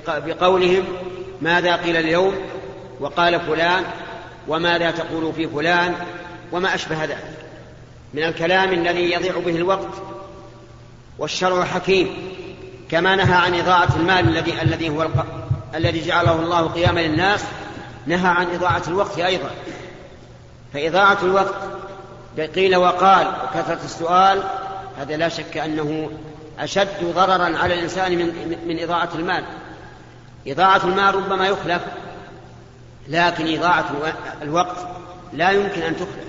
بقولهم 0.06 0.84
ماذا 1.42 1.76
قيل 1.76 1.96
اليوم 1.96 2.34
وقال 3.00 3.40
فلان 3.40 3.84
وماذا 4.49 4.90
تقول 4.90 5.32
في 5.32 5.49
فلان 5.49 5.94
وما 6.52 6.75
أشبه 6.75 7.04
ذلك. 7.04 7.37
من 8.14 8.22
الكلام 8.22 8.72
الذي 8.72 9.12
يضيع 9.12 9.38
به 9.38 9.56
الوقت 9.56 9.94
والشرع 11.18 11.64
حكيم 11.64 12.32
كما 12.90 13.16
نهى 13.16 13.34
عن 13.34 13.54
إضاعة 13.54 13.96
المال 13.96 14.28
الذي 14.28 14.62
الذي 14.62 14.88
هو 14.88 15.02
الق... 15.02 15.26
الذي 15.75 16.06
جعله 16.06 16.40
الله 16.40 16.66
قياما 16.68 17.00
للناس 17.00 17.44
نهى 18.06 18.28
عن 18.28 18.46
إضاعة 18.54 18.82
الوقت 18.88 19.18
أيضا. 19.18 19.50
فإضاعة 20.75 21.18
الوقت 21.22 21.54
قيل 22.54 22.76
وقال 22.76 23.26
وكثرة 23.26 23.84
السؤال 23.84 24.42
هذا 24.99 25.16
لا 25.16 25.28
شك 25.28 25.56
أنه 25.56 26.11
أشد 26.62 27.04
ضررا 27.14 27.59
على 27.59 27.75
الإنسان 27.75 28.19
من, 28.19 28.59
من 28.66 28.83
إضاعة 28.83 29.09
المال. 29.14 29.45
إضاعة 30.47 30.81
المال 30.85 31.14
ربما 31.14 31.47
يخلف 31.47 31.83
لكن 33.09 33.59
إضاعة 33.59 33.85
الوقت 34.42 34.76
لا 35.33 35.50
يمكن 35.50 35.83
أن 35.83 35.97
تخلف. 35.97 36.28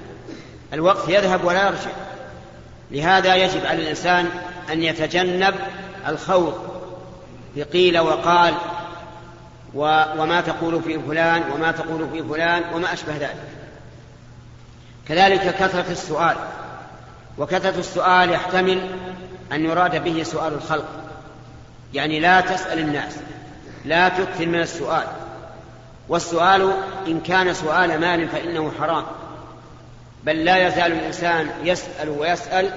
الوقت 0.74 1.10
يذهب 1.10 1.44
ولا 1.44 1.68
يرجع. 1.68 1.92
لهذا 2.92 3.36
يجب 3.36 3.66
على 3.66 3.82
الإنسان 3.82 4.30
أن 4.72 4.84
يتجنب 4.84 5.56
الخوض. 6.08 6.54
بقيل 7.56 8.00
وقال 8.00 8.54
وما 10.18 10.42
تقول 10.42 10.82
في 10.84 11.00
فلان 11.00 11.44
وما 11.52 11.72
تقول 11.72 12.10
في 12.10 12.24
فلان 12.24 12.64
وما 12.74 12.94
أشبه 12.94 13.18
ذلك. 13.18 13.44
كذلك 15.08 15.56
كثرة 15.56 15.92
السؤال. 15.92 16.36
وكثرة 17.38 17.80
السؤال 17.80 18.30
يحتمل 18.30 18.90
أن 19.52 19.66
يراد 19.66 20.04
به 20.04 20.24
سؤال 20.24 20.54
الخلق. 20.54 20.88
يعني 21.94 22.20
لا 22.20 22.42
تسأل 22.42 22.80
الناس 22.80 23.16
لا 23.86 24.10
تكثر 24.10 24.46
من 24.46 24.62
السؤال. 24.62 25.08
والسؤال 26.10 26.74
إن 27.08 27.20
كان 27.20 27.54
سؤال 27.54 28.00
مال 28.00 28.30
فإنه 28.30 28.72
حرام. 28.80 29.06
بل 30.24 30.46
لا 30.46 30.68
يزال 30.68 30.92
الإنسان 30.92 31.50
يسأل 31.64 32.10
ويسأل 32.10 32.72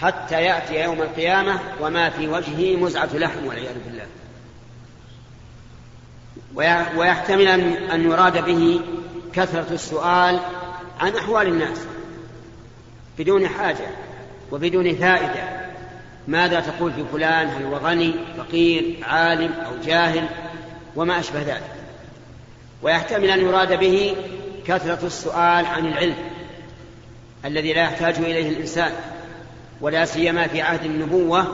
حتى 0.00 0.42
يأتي 0.42 0.82
يوم 0.82 1.02
القيامة 1.02 1.58
وما 1.80 2.10
في 2.10 2.28
وجهه 2.28 2.76
مزعة 2.76 3.08
لحم 3.14 3.46
والعياذ 3.46 3.74
بالله. 3.84 4.06
ويحتمل 6.96 7.48
أن 7.92 8.10
يراد 8.10 8.44
به 8.44 8.80
كثرة 9.32 9.66
السؤال 9.72 10.40
عن 11.00 11.16
أحوال 11.16 11.46
الناس 11.46 11.78
بدون 13.18 13.48
حاجة 13.48 13.86
وبدون 14.52 14.94
فائدة. 14.94 15.59
ماذا 16.28 16.60
تقول 16.60 16.92
في 16.92 17.04
فلان؟ 17.12 17.48
هل 17.48 17.64
هو 17.64 17.76
غني 17.76 18.14
فقير 18.38 18.96
عالم 19.02 19.52
أو 19.52 19.72
جاهل؟ 19.84 20.28
وما 20.96 21.20
أشبه 21.20 21.42
ذلك. 21.42 21.80
ويحتمل 22.82 23.30
أن 23.30 23.40
يراد 23.40 23.78
به 23.78 24.16
كثرة 24.66 25.06
السؤال 25.06 25.66
عن 25.66 25.86
العلم 25.86 26.16
الذي 27.44 27.72
لا 27.72 27.82
يحتاج 27.82 28.16
إليه 28.16 28.48
الإنسان 28.48 28.92
ولا 29.80 30.04
سيما 30.04 30.46
في 30.46 30.62
عهد 30.62 30.84
النبوة 30.84 31.46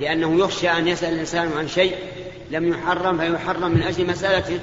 لأنه 0.00 0.38
يخشى 0.38 0.68
أن 0.68 0.88
يسأل 0.88 1.12
الإنسان 1.12 1.50
عن 1.58 1.68
شيء 1.68 1.94
لم 2.50 2.68
يحرم 2.68 3.18
فيحرم 3.18 3.70
من 3.70 3.82
أجل 3.82 4.06
مسألته 4.06 4.58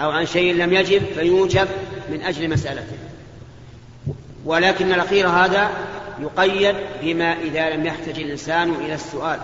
أو 0.00 0.10
عن 0.10 0.26
شيء 0.26 0.54
لم 0.54 0.72
يجب 0.72 1.02
فيوجب 1.14 1.68
من 2.10 2.22
أجل 2.22 2.50
مسألته. 2.50 2.96
ولكن 4.44 4.92
الأخير 4.92 5.28
هذا 5.28 5.70
يقيد 6.20 6.76
بما 7.02 7.40
إذا 7.40 7.70
لم 7.70 7.86
يحتج 7.86 8.20
الإنسان 8.20 8.74
إلى 8.74 8.94
السؤال 8.94 9.40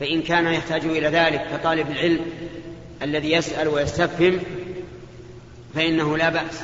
فإن 0.00 0.22
كان 0.22 0.46
يحتاج 0.46 0.84
إلى 0.84 1.08
ذلك 1.08 1.46
كطالب 1.52 1.90
العلم 1.90 2.20
الذي 3.02 3.32
يسأل 3.32 3.68
ويستفهم 3.68 4.40
فإنه 5.74 6.16
لا 6.16 6.28
بأس 6.28 6.62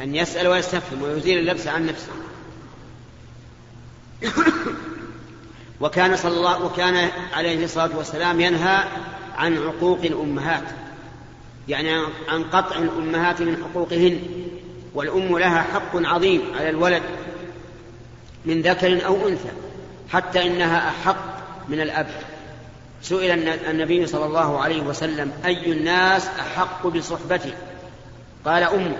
أن 0.00 0.14
يسأل 0.14 0.48
ويستفهم 0.48 1.02
ويزيل 1.02 1.38
اللبس 1.38 1.66
عن 1.66 1.86
نفسه. 1.86 2.12
وكان 5.80 6.16
صلى 6.16 6.36
الله 6.36 6.64
وكان 6.64 7.10
عليه 7.32 7.64
الصلاة 7.64 7.96
والسلام 7.96 8.40
ينهى 8.40 8.84
عن 9.36 9.58
عقوق 9.58 9.98
الأمهات 10.04 10.64
يعني 11.68 11.90
عن 12.28 12.44
قطع 12.44 12.76
الأمهات 12.76 13.42
من 13.42 13.56
حقوقهن 13.56 14.20
والأم 14.94 15.38
لها 15.38 15.62
حق 15.62 15.90
عظيم 15.94 16.42
على 16.58 16.70
الولد 16.70 17.02
من 18.44 18.62
ذكر 18.62 19.06
أو 19.06 19.28
أنثى 19.28 19.50
حتى 20.08 20.46
إنها 20.46 20.88
أحق 20.88 21.16
من 21.68 21.80
الأب. 21.80 22.06
سئل 23.02 23.48
النبي 23.48 24.06
صلى 24.06 24.26
الله 24.26 24.60
عليه 24.60 24.82
وسلم 24.82 25.32
أي 25.44 25.72
الناس 25.72 26.28
أحق 26.40 26.86
بصحبته؟ 26.86 27.52
قال 28.44 28.62
أم. 28.62 28.92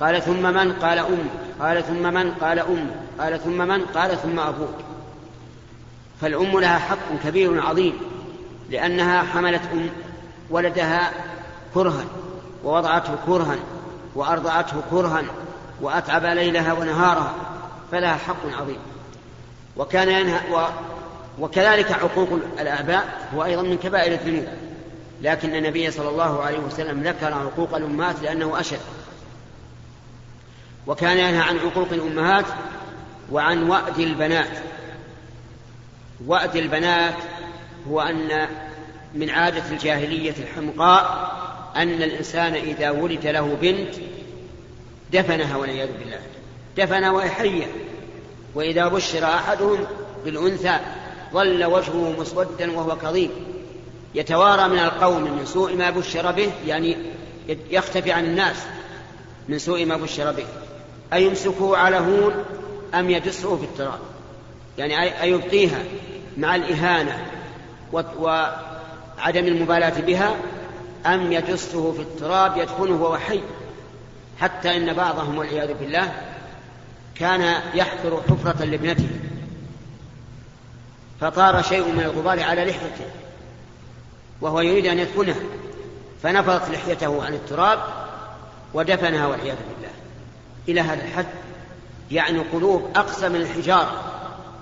قال 0.00 0.22
ثم 0.22 0.42
من؟ 0.42 0.72
قال 0.72 0.98
أم. 0.98 1.28
قال 1.60 1.84
ثم 1.86 2.14
من؟ 2.14 2.30
قال 2.30 2.58
أم. 2.58 2.90
قال 3.18 3.40
ثم 3.44 3.68
من؟ 3.68 3.80
قال 3.80 4.18
ثم 4.22 4.40
أبوك 4.40 4.74
فالأم 6.20 6.60
لها 6.60 6.78
حق 6.78 7.24
كبير 7.24 7.62
عظيم 7.66 7.92
لأنها 8.70 9.22
حملت 9.22 9.62
أم 9.72 9.88
ولدها 10.50 11.10
كرها 11.74 12.04
ووضعته 12.64 13.14
كرها 13.26 13.56
وأرضعته 14.14 14.76
كرها 14.90 15.22
وأتعب 15.80 16.24
ليلها 16.24 16.72
ونهارها. 16.72 17.34
فلها 17.94 18.16
حق 18.16 18.60
عظيم. 18.60 18.78
وكان 19.76 20.08
ينهى 20.08 20.52
و 20.52 20.66
وكذلك 21.40 21.92
عقوق 21.92 22.28
الآباء 22.60 23.28
هو 23.34 23.44
أيضا 23.44 23.62
من 23.62 23.78
كبائر 23.78 24.12
الذنوب. 24.12 24.46
لكن 25.22 25.54
النبي 25.54 25.90
صلى 25.90 26.08
الله 26.08 26.42
عليه 26.42 26.58
وسلم 26.58 27.02
ذكر 27.02 27.34
عقوق 27.34 27.74
الأمهات 27.74 28.22
لأنه 28.22 28.60
أشد. 28.60 28.80
وكان 30.86 31.18
ينهى 31.18 31.40
عن 31.40 31.58
عقوق 31.58 31.88
الأمهات 31.92 32.44
وعن 33.32 33.70
وأد 33.70 33.98
البنات. 33.98 34.58
وأد 36.26 36.56
البنات 36.56 37.16
هو 37.88 38.00
أن 38.00 38.48
من 39.14 39.30
عادة 39.30 39.70
الجاهلية 39.70 40.34
الحمقاء 40.38 41.34
أن 41.76 42.02
الإنسان 42.02 42.54
إذا 42.54 42.90
ولد 42.90 43.26
له 43.26 43.56
بنت 43.60 43.94
دفنها 45.12 45.56
والعياذ 45.56 45.88
بالله. 45.98 46.20
دفنها 46.76 47.10
وهي 47.10 47.30
حية 47.30 47.66
وإذا 48.54 48.88
بشر 48.88 49.24
أحدهم 49.24 49.86
بالأنثى 50.24 50.78
ظل 51.32 51.64
وجهه 51.64 52.14
مسودا 52.18 52.72
وهو 52.72 52.96
كظيم. 52.96 53.30
يتوارى 54.14 54.68
من 54.68 54.78
القوم 54.78 55.22
من 55.22 55.46
سوء 55.46 55.76
ما 55.76 55.90
بشر 55.90 56.32
به 56.32 56.50
يعني 56.66 56.96
يختفي 57.70 58.12
عن 58.12 58.24
الناس 58.24 58.56
من 59.48 59.58
سوء 59.58 59.84
ما 59.84 59.96
بشر 59.96 60.32
به. 60.32 60.44
أيمسكه 61.12 61.76
على 61.76 61.96
هون 61.96 62.44
أم 62.94 63.10
يدسه 63.10 63.56
في 63.56 63.64
التراب؟ 63.64 63.98
يعني 64.78 65.22
أيبقيها 65.22 65.82
مع 66.36 66.56
الإهانة 66.56 67.26
وعدم 67.92 69.46
المبالاة 69.46 70.00
بها 70.00 70.36
أم 71.06 71.32
يدسه 71.32 71.92
في 71.92 72.00
التراب 72.00 72.56
يدفنه 72.56 73.02
وهو 73.02 73.16
حي؟ 73.16 73.40
حتى 74.40 74.76
إن 74.76 74.92
بعضهم 74.92 75.38
والعياذ 75.38 75.74
بالله 75.74 76.12
كان 77.14 77.54
يحفر 77.74 78.22
حفرة 78.28 78.64
لابنته 78.64 79.08
فطار 81.20 81.62
شيء 81.62 81.92
من 81.92 82.00
الغبار 82.00 82.42
على 82.42 82.64
لحيته 82.64 83.10
وهو 84.40 84.60
يريد 84.60 84.86
أن 84.86 84.98
يدفنها 84.98 85.36
فنفضت 86.22 86.70
لحيته 86.70 87.24
عن 87.24 87.34
التراب 87.34 87.78
ودفنها 88.74 89.26
والعياذ 89.26 89.56
بالله. 89.56 89.92
إلى 90.68 90.80
هذا 90.80 91.04
الحد 91.04 91.26
يعني 92.10 92.38
قلوب 92.38 92.90
أقسى 92.96 93.28
من 93.28 93.36
الحجارة 93.36 94.02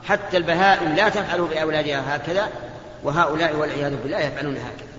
حتى 0.04 0.36
البهائم 0.36 0.94
لا 0.94 1.08
تفعل 1.08 1.42
بأولادها 1.42 2.16
هكذا 2.16 2.48
وهؤلاء 3.04 3.56
والعياذ 3.56 3.96
بالله 4.02 4.18
يفعلون 4.18 4.56
هكذا. 4.56 4.92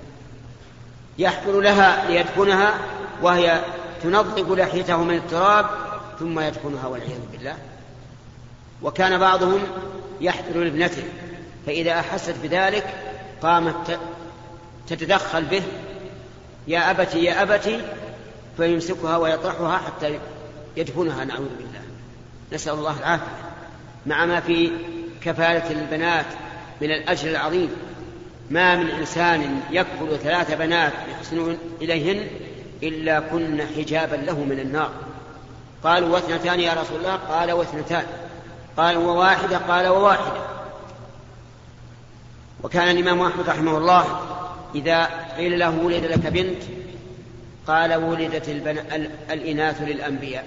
يحفر 1.17 1.61
لها 1.61 2.09
ليدفنها 2.09 2.73
وهي 3.21 3.61
تنظف 4.03 4.51
لحيته 4.51 5.03
من 5.03 5.15
التراب 5.15 5.65
ثم 6.19 6.39
يدفنها 6.39 6.87
والعياذ 6.87 7.19
بالله. 7.31 7.57
وكان 8.81 9.17
بعضهم 9.17 9.61
يحفر 10.21 10.59
لابنته 10.59 11.03
فإذا 11.65 11.91
أحست 11.91 12.35
بذلك 12.43 12.85
قامت 13.41 13.99
تتدخل 14.87 15.45
به 15.45 15.63
يا 16.67 16.91
أبتي 16.91 17.23
يا 17.23 17.41
أبتي 17.41 17.81
فيمسكها 18.57 19.17
ويطرحها 19.17 19.77
حتى 19.77 20.19
يدفنها 20.77 21.25
نعوذ 21.25 21.49
بالله. 21.57 21.81
نسأل 22.53 22.73
الله 22.73 22.99
العافية. 22.99 23.53
مع 24.05 24.25
ما 24.25 24.39
في 24.39 24.71
كفالة 25.21 25.71
البنات 25.71 26.25
من 26.81 26.91
الأجر 26.91 27.29
العظيم 27.29 27.69
ما 28.49 28.75
من 28.75 28.89
إنسان 28.89 29.61
يكفل 29.71 30.17
ثلاث 30.23 30.53
بنات 30.57 30.93
يحسنون 31.11 31.57
إليهن 31.81 32.27
إلا 32.83 33.19
كن 33.19 33.61
حجابا 33.77 34.15
له 34.15 34.43
من 34.43 34.59
النار. 34.59 34.91
قالوا 35.83 36.09
واثنتان 36.09 36.59
يا 36.59 36.73
رسول 36.73 36.97
الله؟ 36.99 37.15
قال 37.15 37.51
واثنتان. 37.51 38.05
قال 38.77 38.97
وواحدة 38.97 39.57
قال 39.57 39.87
وواحدة 39.87 40.41
وكان 42.63 42.97
الإمام 42.97 43.21
أحمد 43.21 43.49
رحمه 43.49 43.77
الله 43.77 44.21
إذا 44.75 45.05
قيل 45.37 45.59
له 45.59 45.69
ولد 45.69 46.05
لك 46.05 46.27
بنت 46.27 46.63
قال 47.67 47.93
ولدت 47.93 48.49
البن... 48.49 48.77
الإناث 49.31 49.81
للأنبياء. 49.81 50.45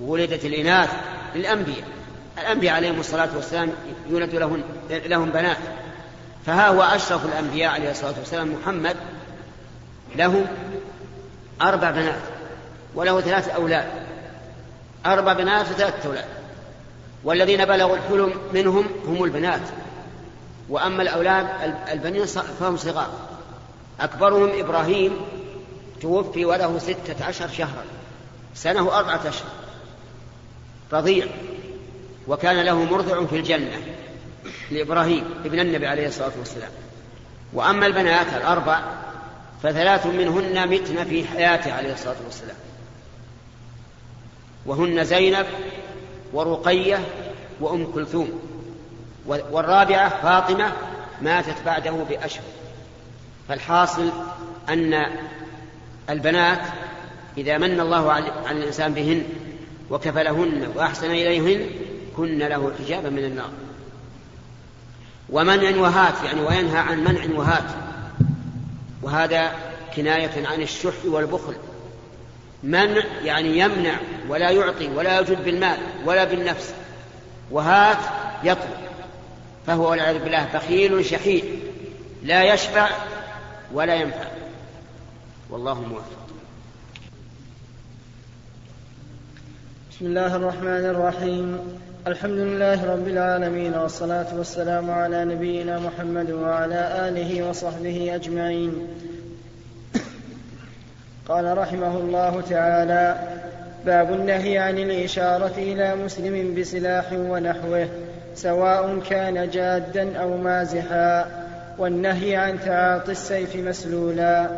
ولدت 0.00 0.44
الإناث 0.44 0.90
للأنبياء. 1.34 1.88
الأنبياء 2.38 2.74
عليهم 2.74 3.00
الصلاة 3.00 3.28
والسلام 3.36 3.72
يولد 4.10 4.34
لهم, 4.34 4.62
لهم 4.90 5.30
بنات. 5.30 5.56
فها 6.46 6.68
هو 6.68 6.82
أشرف 6.82 7.24
الأنبياء 7.24 7.72
عليه 7.72 7.90
الصلاة 7.90 8.14
والسلام 8.18 8.52
محمد 8.62 8.96
له 10.16 10.46
أربع 11.62 11.90
بنات. 11.90 12.37
وله 12.98 13.20
ثلاث 13.20 13.48
أولاد. 13.48 13.86
أربع 15.06 15.32
بنات 15.32 15.70
وثلاثة 15.70 16.08
أولاد. 16.08 16.24
والذين 17.24 17.64
بلغوا 17.64 17.96
الحلم 17.96 18.32
منهم 18.54 18.86
هم 19.06 19.24
البنات. 19.24 19.60
وأما 20.68 21.02
الأولاد 21.02 21.46
البنين 21.92 22.26
فهم 22.60 22.76
صغار. 22.76 23.10
أكبرهم 24.00 24.50
إبراهيم 24.58 25.20
توفي 26.00 26.44
وله 26.44 26.78
ستة 26.78 27.24
عشر 27.24 27.48
شهرا. 27.48 27.84
سنة 28.54 28.82
وأربعة 28.82 29.20
أشهر 29.28 29.50
رضيع 30.92 31.26
وكان 32.28 32.60
له 32.60 32.84
مرضع 32.84 33.26
في 33.26 33.36
الجنة 33.36 33.76
لإبراهيم 34.70 35.24
ابن 35.44 35.60
النبي 35.60 35.86
عليه 35.86 36.08
الصلاة 36.08 36.32
والسلام. 36.38 36.70
وأما 37.52 37.86
البنات 37.86 38.26
الأربع 38.36 38.80
فثلاث 39.62 40.06
منهن 40.06 40.68
متن 40.68 41.04
في 41.04 41.24
حياته 41.24 41.72
عليه 41.72 41.92
الصلاة 41.92 42.16
والسلام. 42.24 42.56
وهن 44.68 45.04
زينب 45.04 45.46
ورقية 46.32 47.00
وأم 47.60 47.92
كلثوم. 47.92 48.40
والرابعة 49.26 50.22
فاطمة 50.22 50.72
ماتت 51.22 51.56
بعده 51.66 51.90
بأشهر. 51.90 52.44
فالحاصل 53.48 54.10
أن 54.68 55.06
البنات 56.10 56.60
إذا 57.38 57.58
من 57.58 57.80
الله 57.80 58.12
على 58.12 58.32
الإنسان 58.50 58.94
بهن 58.94 59.22
وكفلهن 59.90 60.68
وأحسن 60.76 61.10
إليهن 61.10 61.70
كن 62.16 62.38
له 62.38 62.72
حجابا 62.78 63.10
من 63.10 63.24
النار. 63.24 63.50
ومنع 65.30 65.76
وهات 65.76 66.14
يعني 66.24 66.40
وينهى 66.40 66.78
عن 66.78 67.04
منع 67.04 67.38
وهات. 67.38 67.70
وهذا 69.02 69.52
كناية 69.96 70.46
عن 70.46 70.62
الشح 70.62 71.04
والبخل. 71.04 71.54
منع 72.62 73.02
يعني 73.24 73.58
يمنع 73.58 73.98
ولا 74.28 74.50
يعطي 74.50 74.88
ولا 74.88 75.20
يجد 75.20 75.44
بالمال 75.44 75.76
ولا 76.04 76.24
بالنفس. 76.24 76.74
وهات 77.50 77.98
يطلب. 78.44 78.78
فهو 79.66 79.90
والعياذ 79.90 80.18
بالله 80.18 80.48
بخيل 80.54 81.04
شحيح. 81.04 81.44
لا 82.22 82.54
يشفع 82.54 82.88
ولا 83.72 83.94
ينفع. 83.94 84.28
والله 85.50 85.80
موفق. 85.80 86.18
بسم 89.90 90.06
الله 90.06 90.36
الرحمن 90.36 90.84
الرحيم. 90.84 91.78
الحمد 92.06 92.38
لله 92.38 92.92
رب 92.92 93.08
العالمين 93.08 93.74
والصلاة 93.74 94.36
والسلام 94.36 94.90
على 94.90 95.24
نبينا 95.24 95.78
محمد 95.78 96.30
وعلى 96.30 97.08
آله 97.08 97.48
وصحبه 97.48 98.14
أجمعين. 98.14 98.88
قال 101.28 101.58
رحمه 101.58 101.96
الله 101.96 102.40
تعالى 102.40 103.16
باب 103.86 104.12
النهي 104.12 104.58
عن 104.58 104.78
الإشارة 104.78 105.52
إلى 105.58 105.96
مسلم 105.96 106.54
بسلاح 106.54 107.12
ونحوه 107.12 107.88
سواء 108.34 108.98
كان 109.10 109.50
جادا 109.50 110.18
أو 110.18 110.36
مازحا 110.36 111.26
والنهي 111.78 112.36
عن 112.36 112.60
تعاطي 112.60 113.12
السيف 113.12 113.56
مسلولا. 113.56 114.48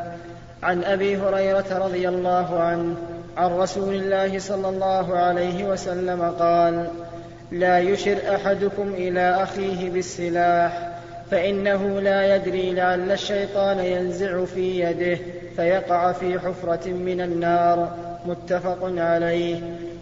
عن 0.62 0.84
أبي 0.84 1.16
هريرة 1.16 1.78
رضي 1.78 2.08
الله 2.08 2.60
عنه 2.60 2.94
عن 3.36 3.50
رسول 3.50 3.94
الله 3.94 4.38
صلى 4.38 4.68
الله 4.68 5.18
عليه 5.18 5.64
وسلم 5.64 6.34
قال 6.38 6.86
لا 7.52 7.78
يشر 7.78 8.18
أحدكم 8.34 8.88
إلى 8.88 9.42
أخيه 9.42 9.90
بالسلاح. 9.90 10.89
فإنه 11.30 12.00
لا 12.00 12.36
يدري 12.36 12.72
لعل 12.72 13.12
الشيطان 13.12 13.78
ينزع 13.78 14.44
في 14.44 14.80
يده 14.80 15.18
فيقع 15.56 16.12
في 16.12 16.38
حفرة 16.38 16.88
من 16.88 17.20
النار. 17.20 17.96
متفق 18.26 18.78
عليه. 18.82 19.60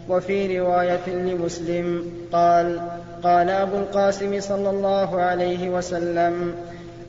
وفي 0.09 0.59
رواية 0.59 1.09
لمسلم 1.09 2.13
قال 2.33 2.81
قال 3.23 3.51
أبو 3.51 3.77
القاسم 3.77 4.41
صلى 4.41 4.71
الله 4.71 5.21
عليه 5.21 5.69
وسلم 5.69 6.55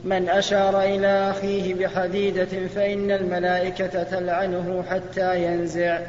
من 0.04 0.28
أشار 0.28 0.82
إلى 0.82 1.30
أخيه 1.30 1.74
بحديدة 1.74 2.68
فإن 2.74 3.10
الملائكة 3.10 4.02
تلعنه 4.02 4.84
حتى 4.90 5.44
ينزع 5.44 6.00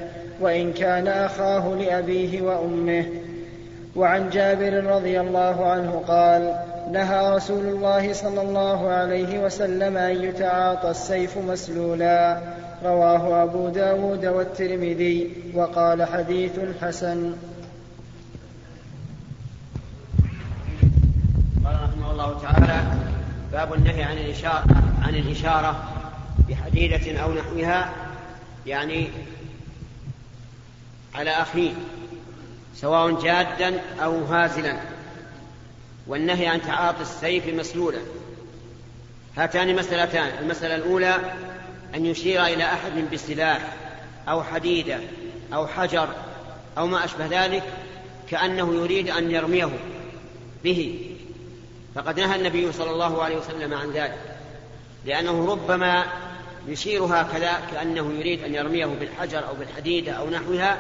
وإن 0.41 0.73
كان 0.73 1.07
أخاه 1.07 1.75
لأبيه 1.75 2.41
وأمه 2.41 3.05
وعن 3.95 4.29
جابر 4.29 4.83
رضي 4.83 5.19
الله 5.19 5.71
عنه 5.71 6.03
قال 6.07 6.55
نهى 6.91 7.35
رسول 7.35 7.65
الله 7.65 8.13
صلى 8.13 8.41
الله 8.41 8.89
عليه 8.89 9.39
وسلم 9.45 9.97
أن 9.97 10.23
يتعاطى 10.23 10.89
السيف 10.89 11.37
مسلولا. 11.37 12.41
رواه 12.83 13.43
أبو 13.43 13.69
داود 13.69 14.25
والترمذي 14.25 15.33
وقال 15.53 16.03
حديث 16.03 16.51
حسن. 16.81 17.35
قال 21.65 21.75
رحمه 21.83 22.11
الله 22.11 22.39
تعالى 22.39 22.81
باب 23.51 23.73
النهي 23.73 24.03
عن 24.03 24.17
الإشارة 24.17 24.63
عن 25.01 25.15
الإشارة 25.15 25.83
بحديدة 26.49 27.21
أو 27.21 27.33
نحوها 27.33 27.89
يعني 28.67 29.07
على 31.15 31.29
أخيه. 31.29 31.71
سواء 32.75 33.21
جادا 33.21 33.81
أو 34.03 34.23
هازلا 34.25 34.77
والنهي 36.07 36.47
عن 36.47 36.61
تعاطي 36.61 37.01
السيف 37.01 37.47
مسلولا. 37.47 37.99
هاتان 39.37 39.75
مسألتان 39.75 40.43
المسألة 40.43 40.75
الأولى 40.75 41.17
أن 41.95 42.05
يشير 42.05 42.45
إلى 42.45 42.63
أحد 42.63 43.13
بسلاح 43.13 43.73
أو 44.29 44.43
حديدة 44.43 44.99
أو 45.53 45.67
حجر 45.67 46.09
أو 46.77 46.87
ما 46.87 47.05
أشبه 47.05 47.45
ذلك 47.45 47.63
كأنه 48.29 48.73
يريد 48.75 49.09
أن 49.09 49.31
يرميه 49.31 49.69
به. 50.63 51.07
فقد 51.95 52.19
نهى 52.19 52.35
النبي 52.35 52.71
صلى 52.71 52.91
الله 52.91 53.23
عليه 53.23 53.37
وسلم 53.37 53.73
عن 53.73 53.91
ذلك 53.91 54.17
لأنه 55.05 55.51
ربما 55.51 56.05
يشير 56.67 57.03
هكذا 57.03 57.51
كأنه 57.71 58.13
يريد 58.13 58.43
أن 58.43 58.55
يرميه 58.55 58.85
بالحجر 58.85 59.47
أو 59.47 59.53
بالحديدة 59.55 60.11
أو 60.11 60.29
نحوها 60.29 60.79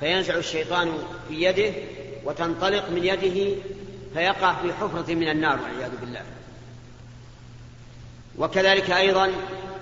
فينزع 0.00 0.34
الشيطان 0.34 0.92
في 1.28 1.42
يده 1.42 1.72
وتنطلق 2.24 2.90
من 2.90 3.04
يده 3.04 3.56
فيقع 4.14 4.54
في 4.62 4.72
حفرة 4.72 5.14
من 5.14 5.28
النار 5.28 5.58
والعياذ 5.62 5.90
بالله. 6.00 6.22
وكذلك 8.38 8.90
أيضا 8.90 9.30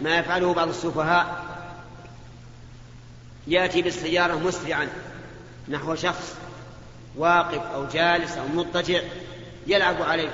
ما 0.00 0.18
يفعله 0.18 0.54
بعض 0.54 0.68
السفهاء 0.68 1.44
يأتي 3.46 3.82
بالسيارة 3.82 4.34
مسرعا 4.34 4.88
نحو 5.68 5.94
شخص 5.94 6.34
واقف 7.16 7.62
أو 7.74 7.86
جالس 7.86 8.36
أو 8.36 8.46
مضطجع 8.54 9.00
يلعب 9.66 10.02
عليه 10.02 10.30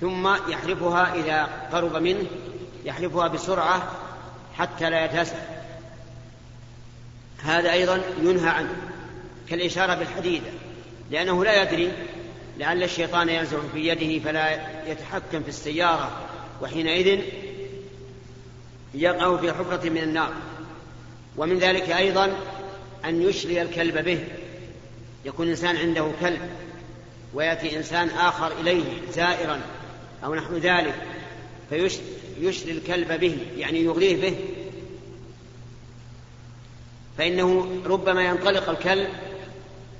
ثم 0.00 0.28
يحرفها 0.48 1.14
إذا 1.14 1.48
قرب 1.72 1.96
منه 1.96 2.26
يحرفها 2.84 3.28
بسرعة 3.28 3.92
حتى 4.54 4.90
لا 4.90 5.04
يتسع. 5.04 5.36
هذا 7.42 7.72
أيضا 7.72 8.02
ينهى 8.22 8.48
عنه. 8.48 8.89
كالإشارة 9.48 9.94
بالحديدة 9.94 10.50
لأنه 11.10 11.44
لا 11.44 11.62
يدري 11.62 11.92
لعل 12.58 12.82
الشيطان 12.82 13.28
ينزع 13.28 13.58
في 13.72 13.88
يده 13.88 14.24
فلا 14.24 14.68
يتحكم 14.90 15.42
في 15.42 15.48
السيارة 15.48 16.28
وحينئذ 16.62 17.20
يقع 18.94 19.36
في 19.36 19.52
حفرة 19.52 19.88
من 19.88 19.98
النار. 20.02 20.32
ومن 21.36 21.58
ذلك 21.58 21.90
أيضا 21.90 22.32
أن 23.04 23.22
يشري 23.22 23.62
الكلب 23.62 24.04
به 24.04 24.24
يكون 25.24 25.48
إنسان 25.48 25.76
عنده 25.76 26.12
كلب 26.20 26.40
ويأتي 27.34 27.76
إنسان 27.76 28.08
آخر 28.08 28.60
إليه 28.60 28.84
زائرا 29.12 29.60
أو 30.24 30.34
نحو 30.34 30.56
ذلك 30.56 30.94
فيشري 31.70 32.72
الكلب 32.72 33.20
به 33.20 33.38
يعني 33.56 33.80
يغريه 33.80 34.20
به. 34.20 34.36
فإنه 37.18 37.80
ربما 37.86 38.24
ينطلق 38.24 38.68
الكلب 38.68 39.08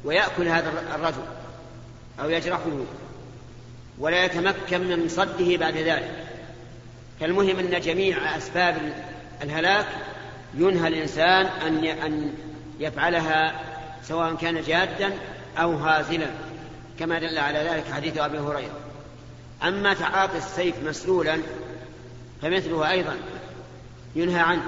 ويأكل 0.05 0.49
هذا 0.49 0.73
الرجل 0.95 1.23
أو 2.21 2.31
يجرحه 2.31 2.71
ولا 3.99 4.25
يتمكن 4.25 4.81
من 4.81 5.09
صده 5.09 5.57
بعد 5.57 5.77
ذلك. 5.77 6.27
فالمهم 7.21 7.59
أن 7.59 7.81
جميع 7.81 8.37
أسباب 8.37 8.93
الهلاك 9.43 9.87
ينهى 10.55 10.89
الإنسان 10.89 11.47
أن 11.47 11.85
أن 11.85 12.35
يفعلها 12.81 13.61
سواء 14.03 14.35
كان 14.35 14.63
جادا 14.63 15.13
أو 15.59 15.73
هازلا 15.73 16.31
كما 16.99 17.19
دل 17.19 17.39
على 17.39 17.59
ذلك 17.59 17.93
حديث 17.93 18.19
أبي 18.19 18.39
هريرة. 18.39 18.81
أما 19.63 19.95
تعاطي 19.95 20.39
السيف 20.39 20.75
مسلولا 20.85 21.39
فمثله 22.43 22.91
أيضا 22.91 23.17
ينهى 24.17 24.41
عنه 24.41 24.63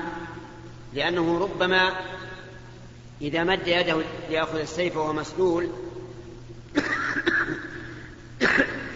لأنه 0.94 1.38
ربما 1.38 1.92
إذا 3.22 3.44
مد 3.44 3.66
يده 3.66 4.02
ليأخذ 4.30 4.58
السيف 4.58 4.96
وهو 4.96 5.12
مسلول 5.12 5.70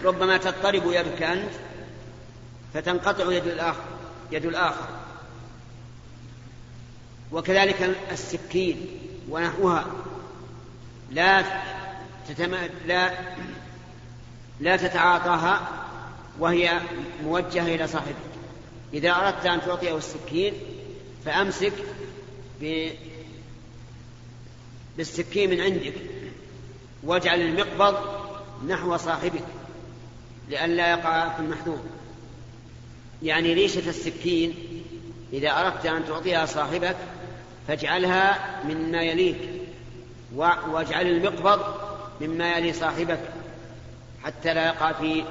ربما 0.03 0.37
تضطرب 0.37 0.91
يدك 0.91 1.23
أنت 1.23 1.51
فتنقطع 2.73 3.31
يد 3.31 3.47
الآخر 3.47 3.83
يد 4.31 4.45
الآخر 4.45 4.87
وكذلك 7.31 7.95
السكين 8.11 8.87
ونحوها 9.29 9.85
لا 11.11 11.43
تتم... 12.29 12.55
لا 12.85 13.11
لا 14.59 14.77
تتعاطاها 14.77 15.67
وهي 16.39 16.81
موجهة 17.23 17.75
إلى 17.75 17.87
صاحبك 17.87 18.15
إذا 18.93 19.11
أردت 19.11 19.45
أن 19.45 19.61
تعطيه 19.61 19.97
السكين 19.97 20.53
فأمسك. 21.25 21.73
بالسكين 24.97 25.49
من 25.49 25.61
عندك 25.61 25.93
واجعل 27.03 27.41
المقبض 27.41 27.97
نحو 28.67 28.97
صاحبك 28.97 29.43
لئلا 30.49 30.91
يقع 30.91 31.29
في 31.29 31.39
المحذور 31.39 31.79
يعني 33.23 33.53
ريشة 33.53 33.89
السكين 33.89 34.53
إذا 35.33 35.49
أردت 35.49 35.85
أن 35.85 36.05
تعطيها 36.05 36.45
صاحبك 36.45 36.95
فاجعلها 37.67 38.39
مما 38.63 39.01
يليك 39.01 39.37
واجعل 40.71 41.07
المقبض 41.07 41.59
مما 42.21 42.57
يلي 42.57 42.73
صاحبك 42.73 43.19
حتى 44.23 44.53
لا 44.53 44.65
يقع 44.65 44.91
في 44.91 45.23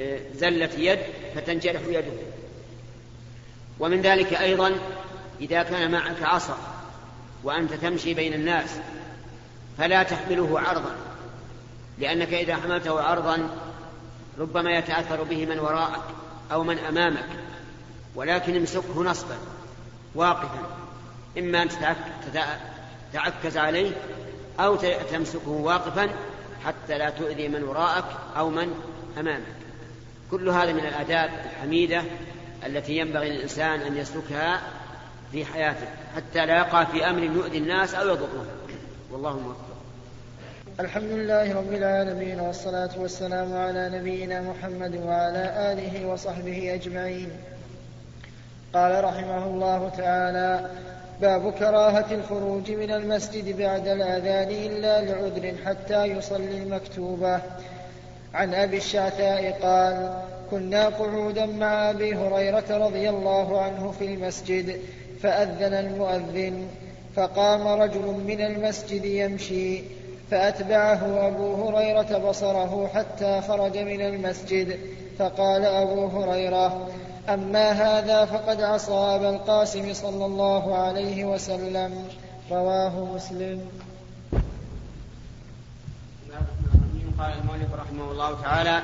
آه، 0.00 0.20
زلة 0.34 0.70
يد 0.78 0.98
فتنجرح 1.34 1.80
يده. 1.88 2.12
ومن 3.80 4.00
ذلك 4.00 4.34
أيضا 4.34 4.72
إذا 5.40 5.62
كان 5.62 5.90
معك 5.90 6.22
عصا 6.22 6.58
وأنت 7.44 7.72
تمشي 7.72 8.14
بين 8.14 8.34
الناس 8.34 8.70
فلا 9.78 10.02
تحمله 10.02 10.60
عرضا 10.60 10.96
لأنك 11.98 12.34
إذا 12.34 12.56
حملته 12.56 13.00
عرضا 13.00 13.48
ربما 14.38 14.70
يتأثر 14.70 15.22
به 15.22 15.46
من 15.46 15.58
وراءك 15.58 16.02
أو 16.52 16.64
من 16.64 16.78
أمامك 16.78 17.28
ولكن 18.14 18.56
امسكه 18.56 19.02
نصبا 19.02 19.36
واقفا 20.14 20.66
إما 21.38 21.62
أن 21.62 21.68
تتعكز 23.12 23.56
عليه 23.56 23.90
أو 24.60 24.76
تمسكه 25.10 25.50
واقفا 25.50 26.08
حتى 26.64 26.98
لا 26.98 27.10
تؤذي 27.10 27.48
من 27.48 27.62
وراءك 27.62 28.04
أو 28.36 28.50
من 28.50 28.74
أمامك. 29.18 29.56
كل 30.30 30.48
هذا 30.48 30.72
من 30.72 30.86
الآداب 30.86 31.30
الحميدة 31.44 32.02
التي 32.66 32.96
ينبغي 32.96 33.30
للإنسان 33.30 33.80
أن 33.80 33.96
يسلكها 33.96 34.62
في 35.32 35.44
حياته 35.44 35.86
حتى 36.16 36.46
لا 36.46 36.56
يقع 36.56 36.84
في 36.84 37.10
أمر 37.10 37.22
يؤذي 37.22 37.58
الناس 37.58 37.94
أو 37.94 38.08
يضرهم. 38.08 38.46
والله 39.12 39.38
موفق. 39.38 39.76
الحمد 40.80 41.10
لله 41.10 41.54
رب 41.54 41.72
العالمين 41.72 42.40
والصلاة 42.40 42.90
والسلام 42.98 43.56
على 43.56 43.88
نبينا 43.88 44.40
محمد 44.40 44.96
وعلى 44.96 45.72
آله 45.72 46.06
وصحبه 46.06 46.74
أجمعين. 46.74 47.30
قال 48.72 49.04
رحمه 49.04 49.46
الله 49.46 49.88
تعالى 49.88 50.70
باب 51.20 51.52
كراهة 51.52 52.14
الخروج 52.14 52.70
من 52.70 52.90
المسجد 52.90 53.56
بعد 53.56 53.88
الأذان 53.88 54.48
إلا 54.48 55.00
لعذر 55.00 55.54
حتى 55.64 56.04
يصلي 56.04 56.62
المكتوبة 56.62 57.40
عن 58.34 58.54
أبي 58.54 58.76
الشعثاء 58.76 59.58
قال 59.62 60.22
كنا 60.50 60.88
قعودا 60.88 61.46
مع 61.46 61.90
أبي 61.90 62.14
هريرة 62.14 62.86
رضي 62.86 63.08
الله 63.10 63.62
عنه 63.62 63.90
في 63.98 64.04
المسجد 64.04 64.80
فأذن 65.22 65.74
المؤذن. 65.74 66.68
فقام 67.16 67.80
رجل 67.80 68.24
من 68.26 68.40
المسجد 68.40 69.04
يمشي 69.04 69.82
فأتبعه 70.30 71.28
أبو 71.28 71.68
هريرة 71.68 72.28
بصره 72.28 72.90
حتى 72.94 73.42
خرج 73.48 73.78
من 73.78 74.00
المسجد 74.00 74.78
فقال 75.18 75.64
أبو 75.64 76.06
هريرة 76.06 76.88
أما 77.28 77.70
هذا 77.72 78.24
فقد 78.24 78.62
عصى 78.62 78.92
أبا 78.92 79.30
القاسم 79.30 79.94
صلى 79.94 80.26
الله 80.26 80.76
عليه 80.76 81.24
وسلم. 81.24 82.08
رواه 82.50 83.14
مسلم. 83.14 83.60
قال 87.18 87.32
المؤلف 87.40 87.74
رحمه 87.74 88.10
الله 88.10 88.42
تعالى 88.42 88.82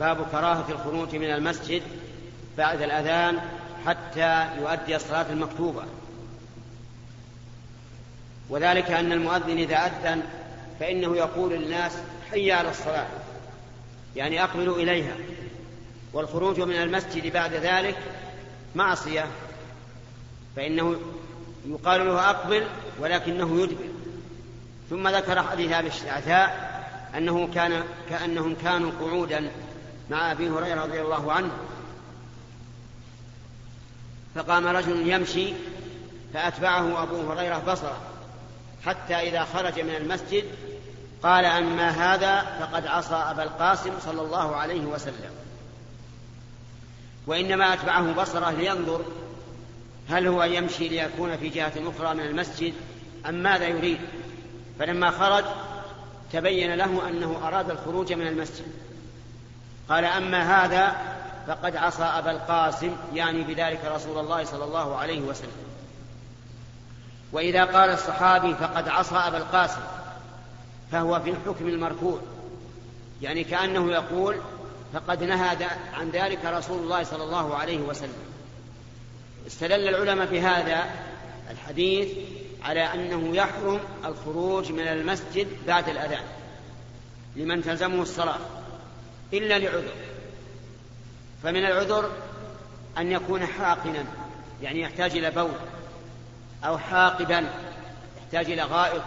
باب 0.00 0.16
كراهة 0.32 0.64
الخروج 0.68 1.16
من 1.16 1.30
المسجد 1.30 1.82
بعد 2.58 2.82
الأذان 2.82 3.38
حتى 3.86 4.46
يؤدي 4.60 4.96
الصلاة 4.96 5.26
المكتوبة. 5.30 5.82
وذلك 8.48 8.90
أن 8.90 9.12
المؤذن 9.12 9.58
إذا 9.58 9.76
أذن 9.76 10.22
فإنه 10.80 11.16
يقول 11.16 11.52
للناس 11.52 11.92
حي 12.30 12.52
على 12.52 12.70
الصلاة 12.70 13.06
يعني 14.16 14.44
أقبلوا 14.44 14.76
إليها 14.76 15.14
والخروج 16.12 16.60
من 16.60 16.76
المسجد 16.76 17.32
بعد 17.32 17.54
ذلك 17.54 17.96
معصية 18.74 19.26
فإنه 20.56 20.96
يقال 21.66 22.06
له 22.06 22.30
أقبل 22.30 22.66
ولكنه 23.00 23.62
يدبر. 23.62 23.88
ثم 24.90 25.08
ذكر 25.08 25.42
حديث 25.42 25.72
أبي 25.72 25.88
الشعثاء 25.88 26.68
أنه 27.16 27.48
كان 27.54 27.84
كأنهم 28.10 28.56
كانوا 28.62 28.92
قعودا 29.00 29.50
مع 30.10 30.32
أبي 30.32 30.48
هريرة 30.48 30.82
رضي 30.82 31.00
الله 31.00 31.32
عنه 31.32 31.50
فقام 34.34 34.66
رجل 34.66 35.08
يمشي 35.08 35.52
فأتبعه 36.34 37.02
أبو 37.02 37.32
هريرة 37.32 37.58
بصرة. 37.58 38.00
حتى 38.86 39.14
إذا 39.14 39.44
خرج 39.44 39.80
من 39.80 39.94
المسجد 39.94 40.44
قال 41.22 41.44
أما 41.44 41.88
هذا 41.88 42.40
فقد 42.40 42.86
عصى 42.86 43.14
أبا 43.14 43.42
القاسم 43.42 43.92
صلى 44.04 44.22
الله 44.22 44.56
عليه 44.56 44.86
وسلم. 44.86 45.30
وإنما 47.26 47.74
أتبعه 47.74 48.12
بصرة 48.12 48.50
لينظر 48.50 49.04
هل 50.10 50.26
هو 50.26 50.44
يمشي 50.44 50.88
ليكون 50.88 51.36
في 51.36 51.48
جهة 51.48 51.72
أخرى 51.76 52.14
من 52.14 52.20
المسجد 52.20 52.74
أم 53.28 53.34
ماذا 53.34 53.66
يريد. 53.66 53.98
فلما 54.78 55.10
خرج 55.10 55.44
تبين 56.32 56.74
له 56.74 57.08
أنه 57.08 57.40
أراد 57.48 57.70
الخروج 57.70 58.12
من 58.12 58.26
المسجد. 58.26 58.66
قال 59.88 60.04
أما 60.04 60.64
هذا 60.64 60.96
فقد 61.46 61.76
عصى 61.76 62.02
أبا 62.02 62.30
القاسم 62.30 62.96
يعني 63.14 63.42
بذلك 63.42 63.80
رسول 63.84 64.18
الله 64.18 64.44
صلى 64.44 64.64
الله 64.64 64.96
عليه 64.96 65.20
وسلم. 65.20 65.68
وإذا 67.32 67.64
قال 67.64 67.90
الصحابي 67.90 68.54
فقد 68.54 68.88
عصى 68.88 69.14
أبا 69.14 69.36
القاسم 69.36 69.80
فهو 70.92 71.20
في 71.20 71.30
الحكم 71.30 71.68
المرفوع 71.68 72.20
يعني 73.22 73.44
كأنه 73.44 73.92
يقول 73.92 74.36
فقد 74.92 75.24
نهى 75.24 75.56
عن 75.94 76.10
ذلك 76.10 76.44
رسول 76.44 76.78
الله 76.78 77.02
صلى 77.02 77.24
الله 77.24 77.56
عليه 77.56 77.78
وسلم. 77.78 78.28
استدل 79.46 79.88
العلماء 79.88 80.26
بهذا 80.26 80.86
الحديث 81.50 82.08
على 82.64 82.80
أنه 82.80 83.36
يحرم 83.36 83.80
الخروج 84.04 84.72
من 84.72 84.88
المسجد 84.88 85.48
بعد 85.66 85.88
الأذان 85.88 86.24
لمن 87.36 87.62
تلزمه 87.62 88.02
الصلاة 88.02 88.38
إلا 89.32 89.58
لعذر. 89.58 89.92
فمن 91.42 91.66
العذر 91.66 92.10
أن 92.98 93.12
يكون 93.12 93.46
حاقنا 93.46 94.04
يعني 94.62 94.80
يحتاج 94.80 95.16
إلى 95.16 95.30
بول. 95.30 95.50
أو 96.64 96.78
حاقبا 96.78 97.50
يحتاج 98.18 98.50
إلى 98.50 98.62
غائط 98.62 99.02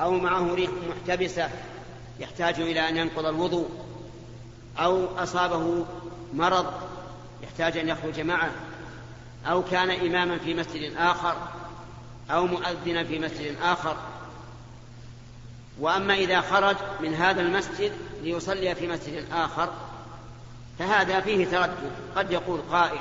أو 0.00 0.10
معه 0.10 0.54
ريح 0.54 0.70
محتبسة 0.88 1.50
يحتاج 2.20 2.60
إلى 2.60 2.88
أن 2.88 2.96
ينقض 2.96 3.26
الوضوء 3.26 3.68
أو 4.78 5.18
أصابه 5.18 5.86
مرض 6.34 6.66
يحتاج 7.42 7.78
أن 7.78 7.88
يخرج 7.88 8.20
معه 8.20 8.50
أو 9.46 9.62
كان 9.62 9.90
إماما 9.90 10.38
في 10.38 10.54
مسجد 10.54 10.96
آخر 10.96 11.36
أو 12.30 12.46
مؤذنا 12.46 13.04
في 13.04 13.18
مسجد 13.18 13.56
آخر. 13.62 13.96
وأما 15.80 16.14
إذا 16.14 16.40
خرج 16.40 16.76
من 17.00 17.14
هذا 17.14 17.40
المسجد 17.40 17.92
ليصلي 18.22 18.74
في 18.74 18.88
مسجد 18.88 19.24
آخر 19.32 19.68
فهذا 20.78 21.20
فيه 21.20 21.46
تردد. 21.46 21.92
قد 22.16 22.32
يقول 22.32 22.60
قائل 22.70 23.00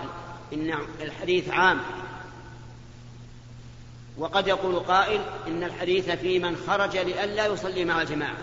إن 0.54 0.78
الحديث 1.02 1.50
عام. 1.50 1.80
وقد 4.18 4.48
يقول 4.48 4.80
قائل 4.80 5.22
إن 5.48 5.64
الحديث 5.64 6.10
في 6.10 6.40
من 6.40 6.58
خرج 6.68 6.98
لئلا 6.98 7.46
يصلي 7.46 7.86
مع 7.86 8.02
الجماعة. 8.02 8.38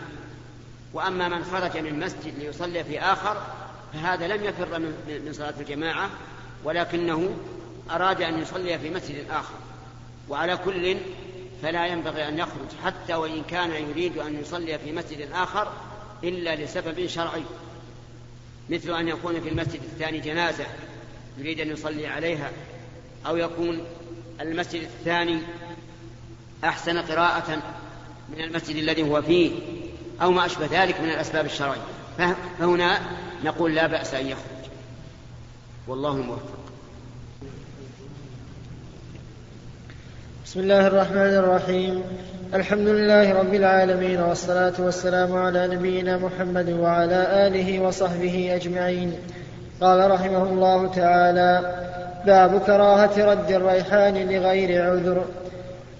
وأما 0.92 1.28
من 1.28 1.44
خرج 1.44 1.78
من 1.78 1.98
مسجد 1.98 2.38
ليصلي 2.38 2.84
في 2.84 3.00
آخر 3.00 3.42
فهذا 3.92 4.28
لم 4.28 4.44
يفر 4.44 4.78
من 4.78 5.32
صلاة 5.32 5.54
الجماعة 5.60 6.10
ولكنه 6.64 7.36
أراد 7.90 8.22
أن 8.22 8.42
يصلي 8.42 8.78
في 8.78 8.90
مسجد 8.90 9.30
آخر. 9.30 9.54
وعلى 10.28 10.56
كل 10.56 10.96
فلا 11.62 11.86
ينبغي 11.86 12.28
أن 12.28 12.38
يخرج 12.38 12.68
حتى 12.84 13.14
وإن 13.14 13.42
كان 13.50 13.70
يريد 13.70 14.18
أن 14.18 14.40
يصلي 14.40 14.78
في 14.78 14.92
مسجد 14.92 15.28
آخر 15.32 15.72
إلا 16.24 16.56
لسبب 16.56 17.06
شرعي. 17.06 17.42
مثل 18.70 18.94
أن 18.94 19.08
يكون 19.08 19.40
في 19.40 19.48
المسجد 19.48 19.80
الثاني 19.82 20.18
جنازة 20.18 20.66
يريد 21.38 21.60
أن 21.60 21.70
يصلي 21.70 22.06
عليها 22.06 22.50
أو 23.26 23.36
يكون 23.36 23.84
المسجد 24.42 24.82
الثاني 24.82 25.38
أحسن 26.64 26.98
قراءة 26.98 27.62
من 28.36 28.40
المسجد 28.44 28.76
الذي 28.76 29.02
هو 29.02 29.22
فيه 29.22 29.52
أو 30.22 30.30
ما 30.30 30.46
أشبه 30.46 30.82
ذلك 30.82 31.00
من 31.00 31.10
الأسباب 31.10 31.44
الشرعية. 31.44 31.80
فهنا 32.58 32.98
نقول 33.44 33.74
لا 33.74 33.86
بأس 33.86 34.14
أن 34.14 34.26
يخرج. 34.26 34.70
والله 35.88 36.12
الموفق 36.12 36.60
بسم 40.44 40.60
الله 40.60 40.86
الرحمن 40.86 41.16
الرحيم. 41.16 42.02
الحمد 42.54 42.88
لله 42.88 43.32
رب 43.32 43.54
العالمين 43.54 44.20
والصلاة 44.20 44.72
والسلام 44.78 45.36
على 45.36 45.66
نبينا 45.66 46.18
محمد 46.18 46.70
وعلى 46.70 47.46
آله 47.46 47.80
وصحبه 47.80 48.54
أجمعين. 48.54 49.18
قال 49.80 50.10
رحمه 50.10 50.42
الله 50.42 50.94
تعالى 50.94 51.76
باب 52.26 52.60
كراهة 52.60 53.32
رد 53.32 53.50
الريحان 53.50 54.14
لغير 54.14 54.90
عذر. 54.90 55.24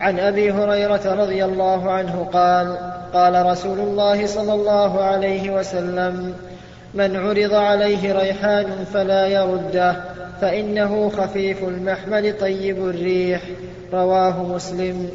عن 0.00 0.18
أبي 0.18 0.52
هريرة 0.52 1.14
رضي 1.14 1.44
الله 1.44 1.90
عنه 1.90 2.28
قال 2.32 2.76
قال 3.12 3.46
رسول 3.46 3.78
الله 3.78 4.26
صلى 4.26 4.52
الله 4.52 5.02
عليه 5.02 5.50
وسلم 5.50 6.34
من 6.94 7.16
عرض 7.16 7.54
عليه 7.54 8.12
ريحان 8.12 8.84
فلا 8.92 9.26
يرده 9.26 9.96
فإنه 10.40 11.08
خفيف 11.08 11.64
المحمل 11.64 12.38
طيب 12.38 12.88
الريح. 12.88 13.40
رواه 13.92 14.42
مسلم. 14.42 15.10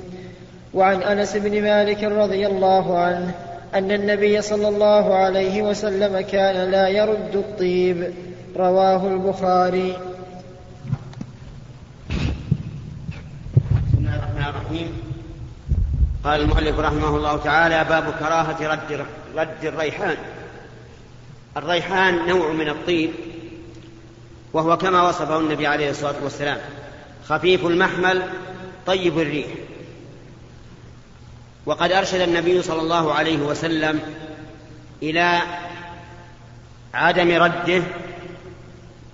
وعن 0.73 1.01
أنس 1.01 1.35
بن 1.37 1.61
مالك 1.61 2.03
رضي 2.03 2.47
الله 2.47 2.99
عنه 2.99 3.31
أن 3.75 3.91
النبي 3.91 4.41
صلى 4.41 4.67
الله 4.67 5.15
عليه 5.15 5.61
وسلم 5.61 6.19
كان 6.21 6.71
لا 6.71 6.87
يرد 6.87 7.35
الطيب. 7.35 8.13
رواه 8.57 9.07
البخاري 9.07 9.93
بسم 13.87 13.97
الله 13.97 14.15
الرحمن 14.15 14.45
الرحيم. 14.65 15.01
قال 16.23 16.41
المؤلف 16.41 16.79
رحمه 16.79 17.17
الله 17.17 17.37
تعالى 17.37 17.83
باب 17.83 18.13
كراهة 18.19 18.67
رد 18.73 19.05
رد 19.35 19.65
الريحان. 19.65 20.17
الريحان 21.57 22.27
نوع 22.27 22.51
من 22.51 22.69
الطيب 22.69 23.11
وهو 24.53 24.77
كما 24.77 25.09
وصفه 25.09 25.39
النبي 25.39 25.67
عليه 25.67 25.89
الصلاة 25.89 26.15
والسلام 26.23 26.57
خفيف 27.29 27.65
المحمل 27.65 28.23
طيب 28.85 29.19
الريح. 29.19 29.47
وقد 31.65 31.91
أرشد 31.91 32.19
النبي 32.19 32.61
صلى 32.61 32.81
الله 32.81 33.13
عليه 33.13 33.37
وسلم 33.37 33.99
إلى 35.03 35.39
عدم 36.93 37.31
رده 37.43 37.83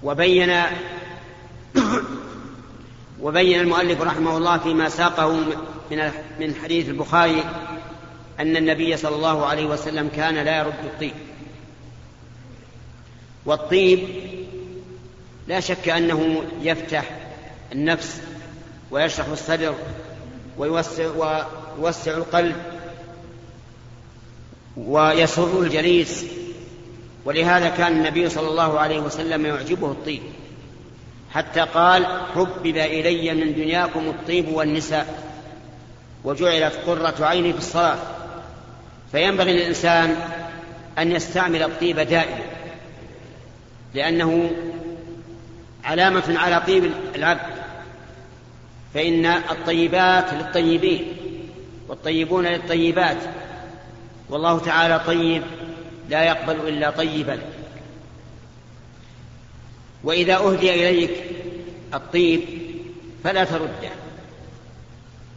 وبين 0.04 0.54
وبين 3.22 3.60
المؤلف 3.60 4.02
رحمه 4.02 4.38
الله 4.38 4.58
فيما 4.58 4.90
ساقه 4.90 5.34
من 5.92 6.12
من 6.40 6.56
حديث 6.64 6.90
البخاري 6.90 7.44
أن 8.40 8.58
النبي 8.58 8.98
صلى 8.98 9.16
الله 9.16 9.46
عليه 9.46 9.66
وسلم 9.66 10.10
كان 10.16 10.36
لا 10.36 10.58
يرد 10.58 10.74
الطيب. 10.84 11.14
والطيب 13.46 14.08
لا 15.48 15.60
شك 15.60 15.90
أنه 15.90 16.44
يفتح 16.62 17.10
النفس 17.72 18.22
ويشرح 18.92 19.28
الصدر 19.28 19.76
ويوسع, 20.58 21.38
ويوسع 21.78 22.18
القلب 22.18 22.56
ويسر 24.78 25.62
الجليس. 25.62 26.26
ولهذا 27.26 27.70
كان 27.70 27.92
النبي 27.92 28.30
صلى 28.30 28.48
الله 28.48 28.80
عليه 28.80 29.00
وسلم 29.00 29.46
يعجبه 29.46 29.92
الطيب. 29.92 30.22
حتى 31.34 31.60
قال 31.60 32.06
حبب 32.36 32.78
إلي 32.78 33.34
من 33.34 33.54
دنياكم 33.54 34.00
الطيب 34.00 34.48
والنساء. 34.48 35.32
وجعلت 36.24 36.76
قرة 36.88 37.16
عيني 37.20 37.54
في 37.54 37.60
الصلاة. 37.60 37.98
فينبغي 39.12 39.54
للإنسان 39.54 40.16
أن 40.98 41.12
يستعمل 41.12 41.64
الطيب 41.64 42.00
دائما 42.00 42.42
لأنه 43.94 44.52
علامة 45.84 46.40
على 46.40 46.62
طيب 46.68 46.92
العبد. 47.16 47.62
فإن 48.94 49.26
الطيبات 49.26 50.34
للطيبين 50.34 51.14
والطيبون 51.88 52.46
للطيبات. 52.46 53.18
والله 54.30 54.60
تعالى 54.60 55.00
طيب 55.08 55.44
لا 56.10 56.24
يقبل 56.24 56.68
إلا 56.68 56.90
طيبا. 56.90 57.40
وإذا 60.04 60.36
أهدي 60.36 60.90
إليك 60.90 61.24
الطيب 61.94 62.42
فلا 63.24 63.44
ترده 63.44 63.90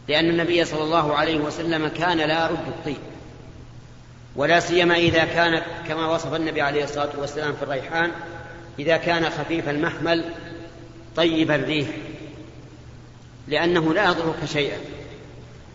لأن 0.09 0.31
النبي 0.31 0.65
صلى 0.65 0.83
الله 0.83 1.15
عليه 1.15 1.37
وسلم 1.37 1.89
كان 1.89 2.19
لا 2.19 2.45
يرد 2.45 2.69
الطيب 2.69 2.97
ولا 4.37 4.61
سيما 4.61 4.95
إذا 4.95 5.25
كان 5.25 5.63
كما 5.89 6.07
وصف 6.07 6.35
النبي 6.35 6.61
عليه 6.63 6.85
الصلاة 6.85 7.11
والسلام 7.19 7.53
في 7.53 7.63
الريحان 7.63 8.11
إذا 8.79 8.97
كان 8.97 9.31
خفيف 9.31 9.69
المحمل 9.69 10.25
طيب 11.17 11.51
الريح 11.51 11.89
لأنه 13.49 13.95
لا 13.95 14.05
يضرك 14.05 14.45
شيئا. 14.53 14.79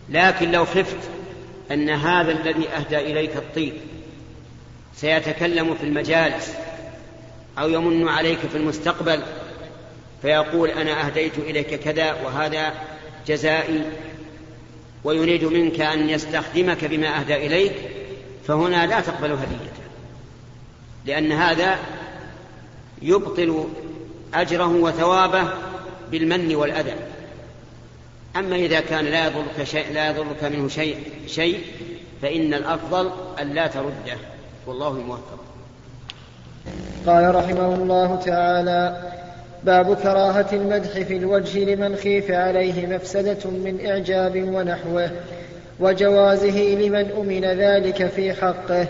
لكن 0.10 0.52
لو 0.52 0.66
خفت 0.66 1.10
أن 1.72 1.90
هذا 1.90 2.32
الذي 2.32 2.70
أهدى 2.70 2.98
إليك 2.98 3.38
الطيب 3.38 3.74
سيتكلم 4.96 5.76
في 5.76 5.84
المجالس 5.84 6.54
أو 7.60 7.70
يمن 7.70 8.08
عليك 8.08 8.40
في 8.40 8.58
المستقبل 8.58 9.20
فيقول 10.22 10.70
أنا 10.70 11.06
أهديت 11.06 11.38
إليك 11.38 11.76
كذا 11.76 12.14
وهذا 12.14 12.74
جزائي 13.28 13.82
ويريد 15.04 15.44
منك 15.44 15.82
أن 15.82 16.10
يستخدمك 16.10 16.86
بما 16.86 17.20
أهدى 17.20 17.36
إليك 17.36 17.74
فهنا 18.48 18.86
لا 18.86 19.02
تقبل 19.02 19.32
هديته 19.32 19.80
لأن 21.06 21.32
هذا 21.32 21.80
يبطل 23.02 23.66
أجره 24.34 24.68
وثوابه 24.68 25.50
بالمن 26.12 26.56
والأذى 26.56 26.96
أما 28.36 28.56
إذا 28.56 28.80
كان 28.80 29.06
لا 29.06 29.28
يضرك 29.28 29.64
شيء 29.64 29.94
لا 29.94 30.10
يضرك 30.10 30.44
منه 30.44 30.68
شيء 30.68 30.98
شيء 31.28 31.64
فإن 32.22 32.54
الأفضل 32.54 33.12
أن 33.42 33.54
لا 33.54 33.68
ترده 33.68 34.18
والله 34.68 34.92
الموفق. 34.92 35.49
قال 37.08 37.36
رحمه 37.36 37.76
الله 37.76 38.16
تعالى: 38.16 38.96
باب 39.64 39.96
كراهة 39.96 40.48
المدح 40.54 40.90
في 40.90 41.18
الوجه 41.18 41.60
لمن 41.76 41.96
خيف 41.96 42.32
عليه 42.32 42.88
مفسدة 42.88 43.50
من 43.50 43.86
إعجاب 43.86 44.36
ونحوه 44.54 45.10
وجوازه 45.80 46.60
لمن 46.60 47.12
أمن 47.20 47.46
ذلك 47.46 48.08
في 48.08 48.34
حقه. 48.34 48.88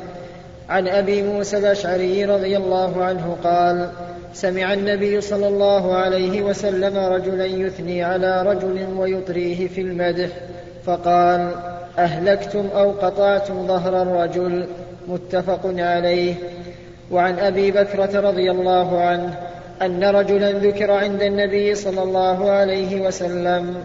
عن 0.69 0.87
أبي 0.87 1.21
موسى 1.21 1.57
الأشعري 1.57 2.25
رضي 2.25 2.57
الله 2.57 3.03
عنه 3.03 3.37
قال: 3.43 3.89
سمع 4.33 4.73
النبي 4.73 5.21
صلى 5.21 5.47
الله 5.47 5.95
عليه 5.95 6.41
وسلم 6.41 6.97
رجلا 6.97 7.45
يثني 7.45 8.03
على 8.03 8.43
رجل 8.43 8.87
ويطريه 8.97 9.67
في 9.67 9.81
المدح 9.81 10.29
فقال 10.85 11.51
أهلكتم 11.97 12.67
أو 12.75 12.91
قطعتم 12.91 13.67
ظهر 13.67 14.01
الرجل؟ 14.01 14.65
متفق 15.07 15.61
عليه. 15.65 16.35
وعن 17.11 17.39
أبي 17.39 17.71
بكرة 17.71 18.19
رضي 18.19 18.51
الله 18.51 19.01
عنه 19.01 19.33
أن 19.81 20.03
رجلا 20.03 20.51
ذكر 20.51 20.91
عند 20.91 21.21
النبي 21.21 21.75
صلى 21.75 22.03
الله 22.03 22.49
عليه 22.51 23.01
وسلم 23.01 23.75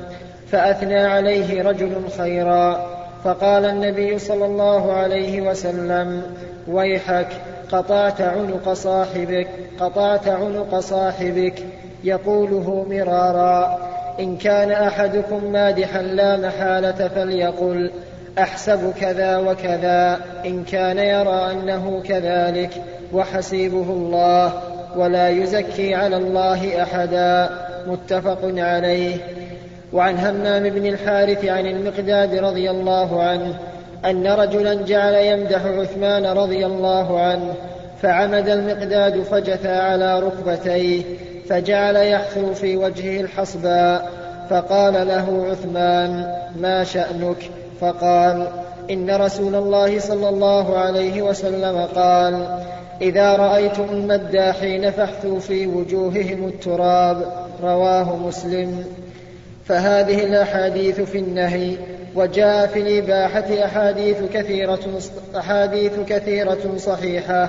فأثنى 0.51 0.99
عليه 0.99 1.63
رجل 1.63 2.09
خيرا 2.19 2.95
فقال 3.25 3.65
النبي 3.65 4.19
صلى 4.19 4.45
الله 4.45 4.93
عليه 4.93 5.41
وسلم 5.41 6.23
ويحك 6.69 7.29
قطعت 7.73 8.21
عنق 8.21 8.73
صاحبك 8.73 9.49
قطعت 9.81 10.29
عنق 10.29 10.79
صاحبك 10.79 11.63
يقوله 12.05 12.87
مرارا. 12.91 13.79
إن 14.21 14.37
كان 14.37 14.71
أحدكم 14.71 15.53
مادحا 15.53 16.03
لا 16.03 16.37
محالة 16.37 17.09
فليقل. 17.09 17.91
أحسب 18.39 18.93
كذا 19.01 19.37
وكذا 19.37 20.21
إن 20.47 20.65
كان 20.65 20.99
يرى 20.99 21.53
أنه 21.53 22.03
كذلك 22.05 22.71
وحسيبه 23.13 23.91
الله 23.91 24.53
ولا 24.97 25.29
يزكي 25.29 25.95
على 25.95 26.17
الله 26.17 26.83
أحدا. 26.83 27.51
متفق 27.87 28.39
عليه. 28.45 29.17
وعن 29.93 30.19
همام 30.19 30.71
بن 30.71 30.87
الحارث 30.87 31.45
عن 31.45 31.67
المقداد 31.67 32.35
رضي 32.35 32.71
الله 32.71 33.23
عنه 33.23 33.55
أن 34.05 34.27
رجلا 34.27 34.75
جعل 34.75 35.15
يمدح 35.15 35.65
عثمان 35.65 36.27
رضي 36.27 36.67
الله 36.67 37.21
عنه 37.21 37.55
فعمد 38.03 38.49
المقداد 38.49 39.23
فجثى 39.23 39.77
على 39.77 40.21
ركبتيه 40.21 41.03
فجعل 41.49 41.97
يحثو 41.97 42.55
في 42.55 42.77
وجهه 42.77 43.21
الحصباء 43.21 44.11
فقال 44.51 45.09
له 45.09 45.47
عثمان 45.51 46.35
ما 46.61 46.85
شأنك؟ 46.85 47.51
فقال 47.85 48.47
إن 48.91 49.11
رسول 49.11 49.55
الله 49.55 49.99
صلى 49.99 50.29
الله 50.29 50.79
عليه 50.79 51.23
وسلم 51.23 51.89
قال 51.95 52.47
إذا 53.03 53.37
رأيتم 53.37 53.85
المداحين 53.91 54.91
فاحثوا 54.91 55.39
في 55.41 55.67
وجوههم 55.67 56.49
التراب 56.49 57.23
رواه 57.63 58.17
مسلم. 58.17 58.85
فهذه 59.65 60.25
الأحاديث 60.25 61.01
في 61.01 61.19
النهي 61.19 61.77
وجاء 62.15 62.67
في 62.67 62.81
الإباحة 62.81 63.65
أحاديث 63.65 64.17
كثيرة 64.33 65.01
أحاديث 65.37 65.93
كثيرة 66.09 66.77
صحيحة. 66.77 67.49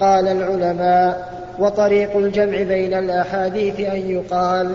قال 0.00 0.28
العلماء 0.28 1.36
وطريق 1.58 2.16
الجمع 2.16 2.62
بين 2.62 2.94
الأحاديث 2.94 3.80
أن 3.80 4.10
يقال 4.10 4.74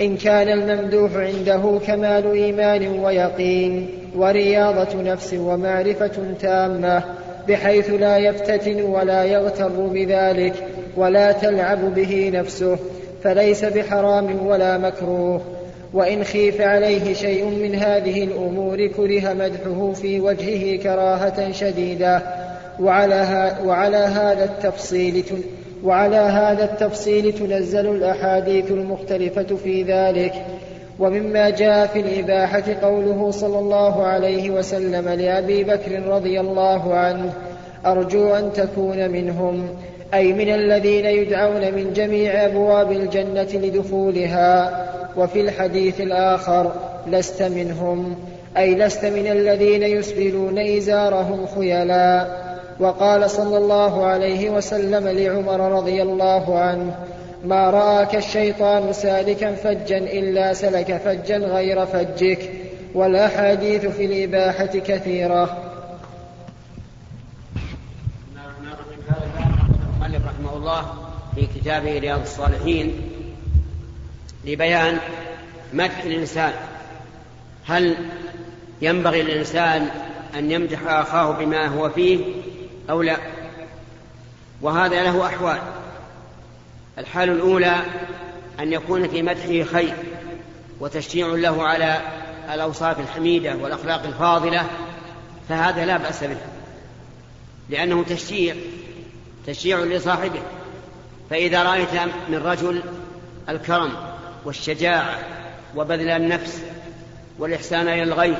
إن 0.00 0.16
كان 0.16 0.48
الممدوح 0.48 1.10
عنده 1.14 1.80
كمال 1.86 2.32
إيمان 2.32 2.88
ويقين 2.88 3.88
ورياضة 4.16 5.02
نفس 5.02 5.34
ومعرفة 5.34 6.34
تامة 6.40 7.02
بحيث 7.48 7.90
لا 7.90 8.16
يفتتن 8.16 8.82
ولا 8.82 9.24
يغتر 9.24 9.68
بذلك 9.68 10.54
ولا 10.96 11.32
تلعب 11.32 11.94
به 11.94 12.30
نفسه 12.34 12.78
فليس 13.22 13.64
بحرام 13.64 14.46
ولا 14.46 14.78
مكروه. 14.78 15.40
وإن 15.92 16.24
خيف 16.24 16.60
عليه 16.60 17.14
شيء 17.14 17.44
من 17.44 17.74
هذه 17.74 18.24
الأمور 18.24 18.86
كره 18.86 19.32
مدحه 19.32 19.92
في 19.92 20.20
وجهه 20.20 20.82
كراهة 20.82 21.52
شديدة. 21.52 22.22
وعلى, 22.80 23.52
وعلى 23.64 23.96
هذا 23.96 24.44
التفصيل 24.44 25.24
وعلى 25.84 26.16
هذا 26.16 26.64
التفصيل 26.64 27.32
تنزل 27.32 27.86
الأحاديث 27.86 28.70
المختلفة 28.70 29.56
في 29.56 29.82
ذلك 29.82 30.32
ومما 30.98 31.50
جاء 31.50 31.86
في 31.86 32.00
الإباحة 32.00 32.64
قوله 32.82 33.30
صلى 33.30 33.58
الله 33.58 34.06
عليه 34.06 34.50
وسلم 34.50 35.08
لأبي 35.08 35.64
بكر 35.64 36.02
رضي 36.02 36.40
الله 36.40 36.94
عنه 36.94 37.32
أرجو 37.86 38.34
أن 38.34 38.52
تكون 38.52 39.10
منهم 39.10 39.68
أي 40.14 40.32
من 40.32 40.54
الذين 40.54 41.06
يدعون 41.06 41.74
من 41.74 41.92
جميع 41.92 42.44
أبواب 42.44 42.92
الجنة 42.92 43.48
لدخولها 43.54 44.84
وفي 45.16 45.40
الحديث 45.40 46.00
الآخر 46.00 46.72
لست 47.06 47.42
منهم 47.42 48.16
أي 48.56 48.74
لست 48.74 49.04
من 49.04 49.26
الذين 49.26 49.82
يسبلون 49.82 50.58
إزارهم 50.58 51.46
خيلا 51.46 52.26
وقال 52.80 53.30
صلى 53.30 53.58
الله 53.58 54.06
عليه 54.06 54.50
وسلم 54.50 55.08
لعمر 55.08 55.78
رضي 55.78 56.02
الله 56.02 56.58
عنه 56.58 57.06
ما 57.44 57.70
رآك 57.70 58.16
الشيطان 58.16 58.92
سالكا 58.92 59.54
فجا 59.54 59.98
إلا 59.98 60.52
سلك 60.52 60.96
فجا 60.96 61.38
غير 61.38 61.86
فجك 61.86 62.50
والأحاديث 62.94 63.86
في 63.86 64.04
الإباحة 64.04 64.66
كثيرة. 64.66 65.64
المؤلف 69.96 70.26
رحمه 70.26 70.56
الله 70.56 70.82
في 71.34 71.46
كتابه 71.60 71.98
رياض 71.98 72.20
الصالحين 72.20 72.92
لبيان 74.44 74.98
مدح 75.72 76.02
الإنسان. 76.04 76.52
هل 77.66 77.96
ينبغي 78.82 79.22
للإنسان 79.22 79.86
أن 80.38 80.50
يمدح 80.50 80.86
أخاه 80.86 81.30
بما 81.30 81.66
هو 81.66 81.90
فيه 81.90 82.18
أو 82.90 83.02
لا؟ 83.02 83.16
وهذا 84.62 85.02
له 85.02 85.26
أحوال. 85.26 85.58
الحال 86.98 87.30
الأولى 87.30 87.76
أن 88.60 88.72
يكون 88.72 89.08
في 89.08 89.22
مدحه 89.22 89.72
خير 89.72 89.94
وتشجيع 90.80 91.26
له 91.26 91.62
على 91.62 92.00
الأوصاف 92.54 93.00
الحميدة 93.00 93.56
والأخلاق 93.56 94.04
الفاضلة 94.04 94.66
فهذا 95.48 95.84
لا 95.84 95.96
بأس 95.96 96.24
به. 96.24 96.36
لأنه 97.68 98.04
تشجيع 98.04 98.54
تشجيع 99.46 99.78
لصاحبه. 99.78 100.42
فإذا 101.30 101.62
رأيت 101.62 101.94
من 102.28 102.38
رجل 102.38 102.82
الكرم 103.48 103.92
والشجاعة 104.44 105.18
وبذل 105.76 106.10
النفس 106.10 106.62
والإحسان 107.38 107.88
إلى 107.88 108.02
الغير 108.02 108.36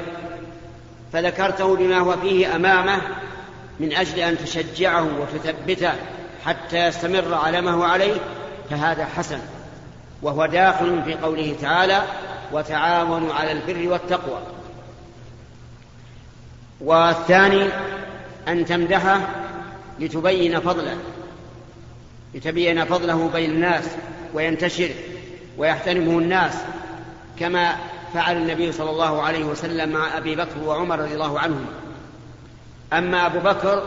فذكرته 1.12 1.76
بما 1.76 1.98
هو 1.98 2.16
فيه 2.16 2.56
أمامه 2.56 3.00
من 3.80 3.92
أجل 3.92 4.18
أن 4.18 4.38
تشجعه 4.38 5.08
وتثبته 5.20 5.92
حتى 6.44 6.86
يستمر 6.86 7.34
على 7.34 7.60
ما 7.60 7.70
هو 7.70 7.82
عليه 7.82 8.20
فهذا 8.70 9.04
حسن. 9.04 9.38
وهو 10.22 10.46
داخل 10.46 11.02
في 11.04 11.14
قوله 11.14 11.56
تعالى 11.60 12.02
وتعاونوا 12.52 13.34
على 13.34 13.52
البر 13.52 13.92
والتقوى 13.92 14.40
والثاني 16.80 17.68
أن 18.48 18.64
تمدحه 18.64 19.20
لتبين 20.00 20.60
فضله 20.60 20.96
لتبين 22.34 22.84
فضله 22.84 23.30
بين 23.34 23.50
الناس 23.50 23.84
وينتشر 24.34 24.90
ويحترمه 25.58 26.18
الناس 26.18 26.54
كما 27.38 27.76
فعل 28.14 28.36
النبي 28.36 28.72
صلى 28.72 28.90
الله 28.90 29.22
عليه 29.22 29.44
وسلم 29.44 29.88
مع 29.88 30.18
أبي 30.18 30.36
بكر 30.36 30.64
وعمر 30.64 30.98
رضي 30.98 31.14
الله 31.14 31.38
عنهم 31.38 31.66
أما 32.92 33.26
أبو 33.26 33.38
بكر 33.38 33.82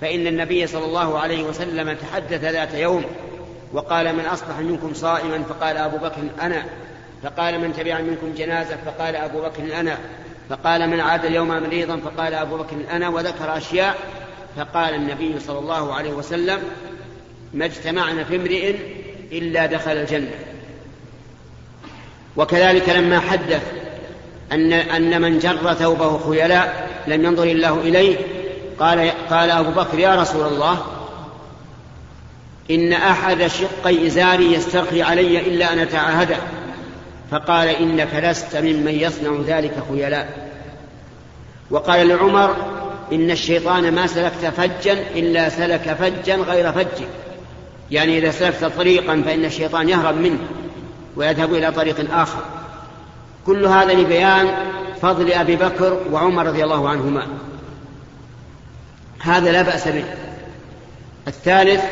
فإن 0.00 0.26
النبي 0.26 0.66
صلى 0.66 0.84
الله 0.84 1.18
عليه 1.18 1.44
وسلم 1.44 1.92
تحدث 1.92 2.44
ذات 2.44 2.74
يوم 2.74 3.04
وقال 3.72 4.16
من 4.16 4.26
أصبح 4.26 4.58
منكم 4.58 4.94
صائما 4.94 5.42
فقال 5.48 5.76
أبو 5.76 5.96
بكر 5.96 6.22
أنا 6.40 6.64
فقال 7.22 7.60
من 7.60 7.72
تبع 7.72 8.00
منكم 8.00 8.34
جنازة 8.36 8.76
فقال 8.86 9.16
أبو 9.16 9.42
بكر 9.42 9.80
أنا 9.80 9.98
فقال 10.50 10.90
من 10.90 11.00
عاد 11.00 11.24
اليوم 11.24 11.48
مريضا 11.48 11.96
فقال 11.96 12.34
أبو 12.34 12.56
بكر 12.56 12.76
أنا 12.90 13.08
وذكر 13.08 13.56
أشياء 13.56 13.96
فقال 14.56 14.94
النبي 14.94 15.40
صلى 15.40 15.58
الله 15.58 15.94
عليه 15.94 16.12
وسلم 16.12 16.58
ما 17.54 17.64
اجتمعنا 17.64 18.24
في 18.24 18.36
امرئ 18.36 18.76
إلا 19.32 19.66
دخل 19.66 19.90
الجنة. 19.90 20.30
وكذلك 22.36 22.88
لما 22.88 23.20
حدث 23.20 23.72
أن 24.52 24.72
أن 24.72 25.22
من 25.22 25.38
جر 25.38 25.74
ثوبه 25.74 26.18
خيلاء 26.18 26.83
لم 27.06 27.24
ينظر 27.24 27.44
الله 27.44 27.80
إليه 27.80 28.16
قال 28.78 29.10
قال 29.30 29.50
أبو 29.50 29.70
بكر 29.70 29.98
يا 29.98 30.14
رسول 30.14 30.46
الله 30.46 30.78
إن 32.70 32.92
أحد 32.92 33.46
شقي 33.46 34.06
إزاري 34.06 34.52
يسترخي 34.52 35.02
علي 35.02 35.40
إلا 35.40 35.72
أن 35.72 35.78
أتعاهده 35.78 36.36
فقال 37.30 37.68
إنك 37.68 38.08
لست 38.14 38.56
ممن 38.56 38.94
يصنع 38.94 39.40
ذلك 39.46 39.74
خيلاء. 39.90 40.50
وقال 41.70 42.08
لعمر 42.08 42.56
إن 43.12 43.30
الشيطان 43.30 43.94
ما 43.94 44.06
سلكت 44.06 44.46
فجا 44.56 44.92
إلا 44.92 45.48
سلك 45.48 45.96
فجا 46.00 46.36
غير 46.36 46.72
فجك 46.72 47.08
يعني 47.90 48.18
إذا 48.18 48.30
سلكت 48.30 48.64
طريقا 48.64 49.22
فإن 49.26 49.44
الشيطان 49.44 49.88
يهرب 49.88 50.16
منه 50.16 50.38
ويذهب 51.16 51.54
إلى 51.54 51.72
طريق 51.72 52.14
آخر. 52.14 52.40
كل 53.46 53.66
هذا 53.66 53.92
لبيان 53.92 54.48
فضل 55.02 55.32
أبي 55.32 55.56
بكر 55.56 56.00
وعمر 56.12 56.46
رضي 56.46 56.64
الله 56.64 56.88
عنهما. 56.88 57.26
هذا 59.20 59.52
لا 59.52 59.62
بأس 59.62 59.88
به. 59.88 60.04
الثالث 61.28 61.82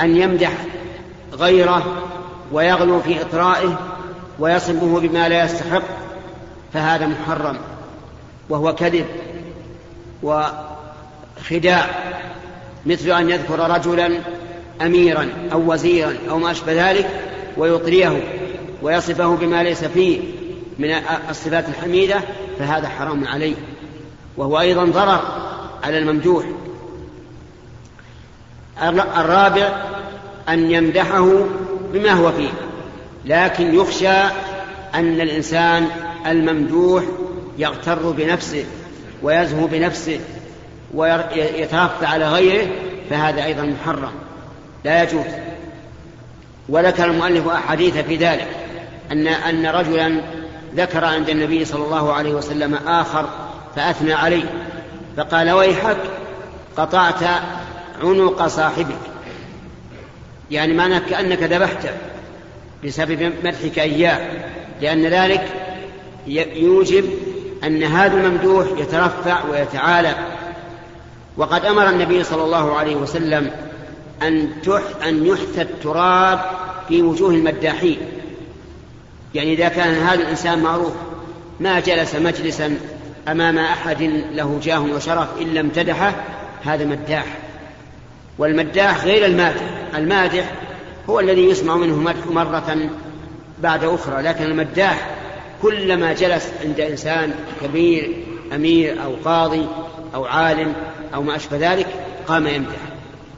أن 0.00 0.16
يمدح 0.16 0.52
غيره 1.32 2.02
ويغلو 2.52 3.00
في 3.00 3.20
إطرائه 3.20 3.78
ويصفه 4.38 5.00
بما 5.00 5.28
لا 5.28 5.44
يستحق 5.44 5.82
فهذا 6.72 7.06
محرم 7.06 7.56
وهو 8.48 8.74
كذب 8.74 9.06
وخداع. 10.22 11.86
مثل 12.86 13.10
أن 13.10 13.30
يذكر 13.30 13.70
رجلا 13.70 14.10
أميرا 14.82 15.28
أو 15.52 15.72
وزيرا 15.72 16.14
أو 16.30 16.38
ما 16.38 16.50
أشبه 16.50 16.90
ذلك 16.90 17.10
ويطريه 17.56 18.22
ويصفه 18.82 19.36
بما 19.36 19.62
ليس 19.62 19.84
فيه 19.84 20.20
من 20.78 20.90
الصفات 21.30 21.68
الحميدة 21.68 22.20
فهذا 22.58 22.88
حرام 22.88 23.24
عليه 23.26 23.54
وهو 24.36 24.60
أيضا 24.60 24.84
ضرر 24.84 25.20
على 25.84 25.98
الممدوح 25.98 26.44
الرابع 29.16 29.68
أن 30.48 30.70
يمدحه 30.70 31.46
بما 31.92 32.12
هو 32.12 32.32
فيه. 32.32 32.48
لكن 33.24 33.74
يخشى 33.74 34.22
أن 34.94 35.20
الإنسان 35.20 35.88
الممدوح 36.26 37.04
يغتر 37.58 38.10
بنفسه 38.10 38.64
ويزهو 39.22 39.66
بنفسه 39.66 40.20
ويترفع 40.94 42.08
على 42.08 42.28
غيره 42.28 42.66
فهذا 43.10 43.44
أيضا 43.44 43.62
محرم. 43.62 44.12
لا 44.84 45.02
يجوز. 45.02 45.24
وذكر 46.68 47.04
المؤلف 47.04 47.48
أحاديث 47.48 47.98
في 47.98 48.16
ذلك 48.16 48.48
أن 49.12 49.26
أن 49.26 49.66
رجلا 49.66 50.20
ذكر 50.76 51.04
عند 51.04 51.30
النبي 51.30 51.64
صلى 51.64 51.84
الله 51.84 52.12
عليه 52.12 52.34
وسلم 52.34 52.74
آخر 52.74 53.28
فأثنى 53.76 54.12
عليه 54.12 54.44
فقال 55.16 55.50
ويحك 55.50 55.96
قطعت 56.76 57.22
عنق 58.02 58.46
صاحبك. 58.46 58.98
يعني 60.50 60.72
معنى 60.72 61.00
كأنك 61.00 61.42
ذبحته 61.42 61.90
بسبب 62.84 63.32
مدحك 63.44 63.78
إياه 63.78 64.30
لأن 64.80 65.06
ذلك 65.06 65.48
يوجب 66.56 67.10
أن 67.64 67.82
هذا 67.82 68.16
الممدوح 68.16 68.66
يترفع 68.78 69.44
ويتعالى. 69.50 70.14
وقد 71.36 71.64
أمر 71.64 71.88
النبي 71.88 72.24
صلى 72.24 72.44
الله 72.44 72.76
عليه 72.76 72.96
وسلم 72.96 73.50
أن 74.22 74.48
أن 75.08 75.26
يحثى 75.26 75.62
التراب 75.62 76.40
في 76.88 77.02
وجوه 77.02 77.30
المداحين. 77.30 77.98
يعني 79.34 79.52
إذا 79.52 79.68
كان 79.68 79.94
هذا 79.94 80.22
الإنسان 80.22 80.58
معروف 80.58 80.92
ما 81.60 81.80
جلس 81.80 82.14
مجلسا 82.14 82.78
أمام 83.28 83.58
أحد 83.58 84.02
له 84.32 84.60
جاه 84.62 84.80
وشرف 84.80 85.28
إلا 85.40 85.60
امتدحه 85.60 86.14
هذا 86.64 86.84
مداح. 86.84 87.26
والمداح 88.38 89.04
غير 89.04 89.26
المادح. 89.26 89.62
المادح 89.94 90.52
هو 91.10 91.20
الذي 91.20 91.48
يسمع 91.48 91.76
منه 91.76 91.96
مدح 91.96 92.26
مرة 92.26 92.90
بعد 93.62 93.84
أخرى 93.84 94.22
لكن 94.22 94.44
المداح 94.44 95.10
كلما 95.62 96.12
جلس 96.12 96.50
عند 96.64 96.80
إنسان 96.80 97.34
كبير 97.62 98.24
أمير 98.54 99.04
أو 99.04 99.14
قاضي 99.24 99.66
أو 100.14 100.24
عالم 100.24 100.72
أو 101.14 101.22
ما 101.22 101.36
أشبه 101.36 101.72
ذلك 101.72 101.86
قام 102.28 102.46
يمدح. 102.46 102.76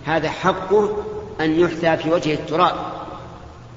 هذا 0.07 0.30
حقه 0.30 1.05
أن 1.40 1.61
يحثى 1.61 1.97
في 1.97 2.11
وجه 2.11 2.34
التراب. 2.34 2.95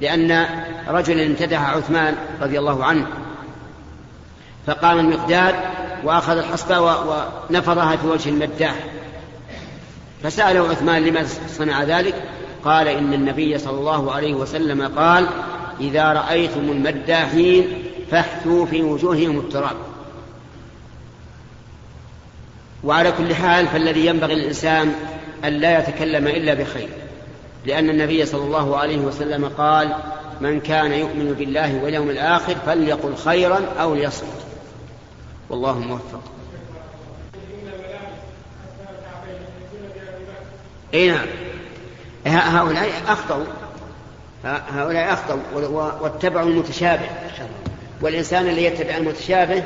لأن 0.01 0.45
رجلا 0.87 1.25
امتدح 1.25 1.69
عثمان 1.69 2.15
رضي 2.41 2.59
الله 2.59 2.85
عنه 2.85 3.07
فقام 4.67 4.99
المقداد 4.99 5.55
وأخذ 6.03 6.37
الحصبة 6.37 6.79
ونفضها 6.79 7.95
في 7.95 8.07
وجه 8.07 8.29
المداح. 8.29 8.75
فسأله 10.23 10.69
عثمان 10.69 11.01
لماذا 11.01 11.27
صنع 11.47 11.83
ذلك؟ 11.83 12.15
قال 12.63 12.87
إن 12.87 13.13
النبي 13.13 13.57
صلى 13.57 13.79
الله 13.79 14.11
عليه 14.11 14.33
وسلم 14.33 14.87
قال 14.87 15.27
إذا 15.79 16.13
رأيتم 16.13 16.59
المداحين 16.59 17.83
فاحثوا 18.11 18.65
في 18.65 18.81
وجوههم 18.81 19.39
التراب. 19.39 19.75
وعلى 22.83 23.11
كل 23.11 23.35
حال 23.35 23.67
فالذي 23.67 24.05
ينبغي 24.05 24.35
للإنسان 24.35 24.95
أن 25.45 25.53
لا 25.53 25.79
يتكلم 25.79 26.27
إلا 26.27 26.53
بخير. 26.53 26.89
لأن 27.65 27.89
النبي 27.89 28.25
صلى 28.25 28.43
الله 28.43 28.77
عليه 28.77 28.97
وسلم 28.97 29.45
قال 29.45 29.95
من 30.41 30.59
كان 30.59 30.91
يؤمن 30.91 31.33
بالله 31.33 31.83
واليوم 31.83 32.09
الآخر 32.09 32.55
فليقل 32.65 33.15
خيرا 33.15 33.61
أو 33.79 33.95
ليصمت. 33.95 34.45
والله 35.49 35.79
موفق. 35.79 36.21
إي 40.93 41.11
نعم. 41.11 41.27
هؤلاء 42.25 42.89
أخطأوا. 43.07 43.45
هؤلاء 44.45 45.13
أخطأوا 45.13 45.39
واتبعوا 46.01 46.49
المتشابه. 46.49 47.09
والإنسان 48.01 48.47
الذي 48.47 48.63
يتبع 48.63 48.97
المتشابه 48.97 49.63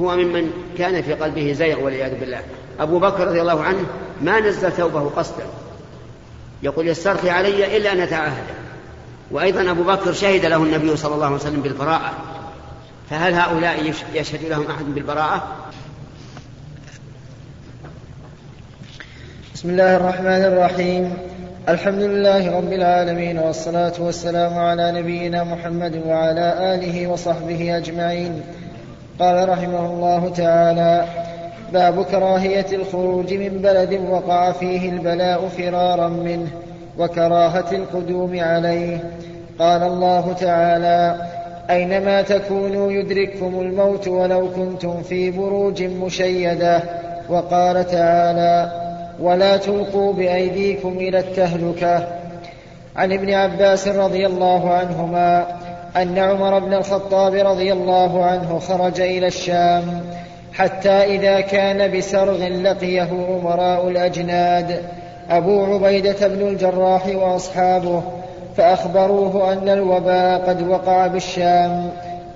هو 0.00 0.16
ممن 0.16 0.50
كان 0.78 1.02
في 1.02 1.14
قلبه 1.14 1.52
زيغ 1.52 1.80
والعياذ 1.80 2.20
بالله. 2.20 2.42
أبو 2.80 2.98
بكر 2.98 3.28
رضي 3.28 3.40
الله 3.40 3.62
عنه 3.62 3.86
ما 4.22 4.40
نزل 4.40 4.72
ثوبه 4.72 5.10
قصدا. 5.10 5.46
يقول 6.62 6.88
يسترخي 6.88 7.30
علي 7.30 7.76
إلا 7.76 7.92
أن 7.92 8.00
أتعاهد. 8.00 8.44
وأيضا 9.30 9.70
أبو 9.70 9.82
بكر 9.82 10.12
شهد 10.12 10.44
له 10.46 10.56
النبي 10.56 10.96
صلى 10.96 11.14
الله 11.14 11.26
عليه 11.26 11.36
وسلم 11.36 11.60
بالبراءة. 11.60 12.12
فهل 13.10 13.34
هؤلاء 13.34 13.92
يشهد 14.14 14.44
لهم 14.44 14.66
أحد 14.70 14.84
بالبراءة؟ 14.84 15.42
بسم 19.54 19.70
الله 19.70 19.96
الرحمن 19.96 20.44
الرحيم. 20.44 21.16
الحمد 21.68 22.02
لله 22.02 22.56
رب 22.56 22.72
العالمين 22.72 23.38
والصلاة 23.38 23.92
والسلام 23.98 24.58
على 24.58 24.92
نبينا 24.92 25.44
محمد 25.44 26.02
وعلى 26.06 26.74
آله 26.74 27.06
وصحبه 27.06 27.76
أجمعين. 27.76 28.42
قال 29.20 29.48
رحمه 29.48 29.86
الله 29.86 30.32
تعالى 30.36 31.23
باب 31.72 32.04
كراهية 32.04 32.66
الخروج 32.72 33.34
من 33.34 33.48
بلد 33.48 34.00
وقع 34.10 34.52
فيه 34.52 34.90
البلاء 34.90 35.48
فرارا 35.48 36.08
منه 36.08 36.48
وكراهة 36.98 37.72
القدوم 37.72 38.40
عليه. 38.40 39.10
قال 39.58 39.82
الله 39.82 40.32
تعالى 40.32 41.16
أينما 41.70 42.22
تكونوا 42.22 42.92
يدرككم 42.92 43.60
الموت 43.60 44.08
ولو 44.08 44.48
كنتم 44.56 45.02
في 45.02 45.30
بروج 45.30 45.82
مشيدة. 45.82 46.82
وقال 47.28 47.86
تعالى 47.86 48.72
ولا 49.20 49.56
تلقوا 49.56 50.12
بأيديكم 50.12 50.96
إلى 50.96 51.18
التهلكة. 51.18 52.06
عن 52.96 53.12
ابن 53.12 53.34
عباس 53.34 53.88
رضي 53.88 54.26
الله 54.26 54.70
عنهما 54.70 55.46
أن 55.96 56.18
عمر 56.18 56.58
بن 56.58 56.74
الخطاب 56.74 57.34
رضي 57.34 57.72
الله 57.72 58.24
عنه 58.24 58.58
خرج 58.58 59.00
إلى 59.00 59.26
الشام 59.26 60.00
حتى 60.54 60.88
إذا 60.90 61.40
كان 61.40 61.98
بسرغ 61.98 62.46
لقيه 62.46 63.08
أمراء 63.40 63.88
الأجناد. 63.88 64.80
أبو 65.30 65.64
عبيدة 65.64 66.28
بن 66.28 66.48
الجراح 66.48 67.06
وأصحابه 67.06 68.02
فأخبروه 68.56 69.52
أن 69.52 69.68
الوباء 69.68 70.48
قد 70.48 70.68
وقع 70.68 71.06
بالشام. 71.06 71.90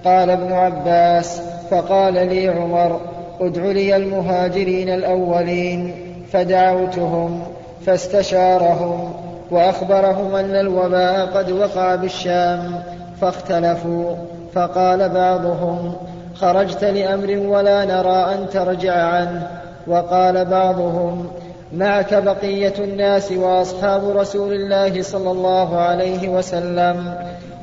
قال 0.05 0.31
ابن 0.31 0.53
عباس 0.53 1.43
فقال 1.71 2.14
لي 2.14 2.49
عمر 2.49 3.01
ادع 3.41 3.62
لي 3.62 3.97
المهاجرين 3.97 4.89
الأولين. 4.89 5.95
فدعوتهم 6.33 7.43
فاستشارهم 7.87 9.12
وأخبرهم 9.51 10.35
أن 10.35 10.57
الوباء 10.57 11.27
قد 11.27 11.51
وقع 11.51 11.95
بالشام. 11.95 12.83
فاختلفوا 13.21 14.14
فقال 14.55 15.09
بعضهم 15.09 15.93
خرجت 16.41 16.84
لأمر 16.84 17.39
ولا 17.47 17.84
نرى 17.84 18.34
أن 18.34 18.47
ترجع 18.53 18.93
عنه. 18.93 19.49
وقال 19.86 20.45
بعضهم 20.45 21.30
معك 21.72 22.14
بقية 22.14 22.74
الناس 22.78 23.32
وأصحاب 23.32 24.16
رسول 24.16 24.53
الله 24.53 25.03
صلى 25.03 25.30
الله 25.30 25.76
عليه 25.76 26.28
وسلم 26.28 27.14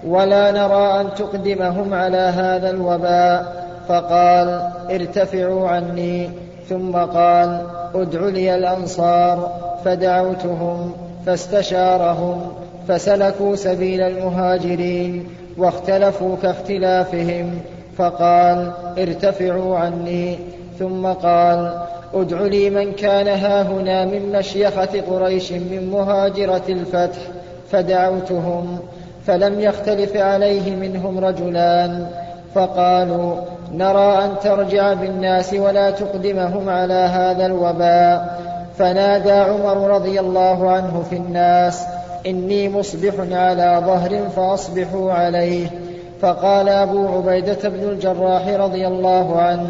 ولا 0.07 0.51
نرى 0.51 1.01
أن 1.01 1.13
تقدمهم 1.15 1.93
على 1.93 2.17
هذا 2.17 2.69
الوباء. 2.69 3.65
فقال 3.88 4.71
ارتفعوا 4.91 5.69
عني. 5.69 6.30
ثم 6.69 6.95
قال 6.95 7.61
ادع 7.95 8.19
لي 8.19 8.55
الأنصار. 8.55 9.51
فدعوتهم 9.86 10.93
فاستشارهم 11.26 12.51
فسلكوا 12.88 13.55
سبيل 13.55 14.01
المهاجرين 14.01 15.28
واختلفوا 15.57 16.36
كاختلافهم. 16.43 17.61
فقال 17.98 18.72
ارتفعوا 18.98 19.78
عني. 19.78 20.39
ثم 20.80 21.08
قال 21.08 21.80
ادع 22.14 22.41
لي 22.41 22.70
من 22.70 22.91
كان 22.91 23.28
هاهنا 23.28 24.06
من 24.06 24.32
مشيخة 24.32 25.02
قريش 25.10 25.52
من 25.52 25.89
مهاجرة 25.91 26.64
الفتح 26.70 27.18
فدعوتهم 27.72 28.80
فلم 29.28 29.60
يختلف 29.60 30.16
عليه 30.16 30.76
منهم 30.76 31.26
رجلان. 31.26 32.08
فقالوا 32.56 33.36
نرى 33.74 34.26
أن 34.26 34.30
ترجع 34.43 34.93
بالناس 34.93 35.54
ولا 35.54 35.91
تقدمهم 35.91 36.70
على 36.70 36.93
هذا 36.93 37.46
الوباء. 37.46 38.39
فنادى 38.78 39.32
عمر 39.32 39.96
رضي 39.96 40.20
الله 40.20 40.72
عنه 40.72 41.04
في 41.10 41.16
الناس 41.16 41.84
إني 42.26 42.70
مصبح 42.70 43.14
على 43.32 43.84
ظهر 43.86 44.30
فأصبحوا 44.36 45.12
عليه. 45.12 45.84
فقال 46.22 46.70
أبو 46.70 47.07
عبيدة 47.07 47.70
بن 47.70 47.84
الجراح 47.84 48.47
رضي 48.47 48.88
الله 48.88 49.41
عنه 49.41 49.68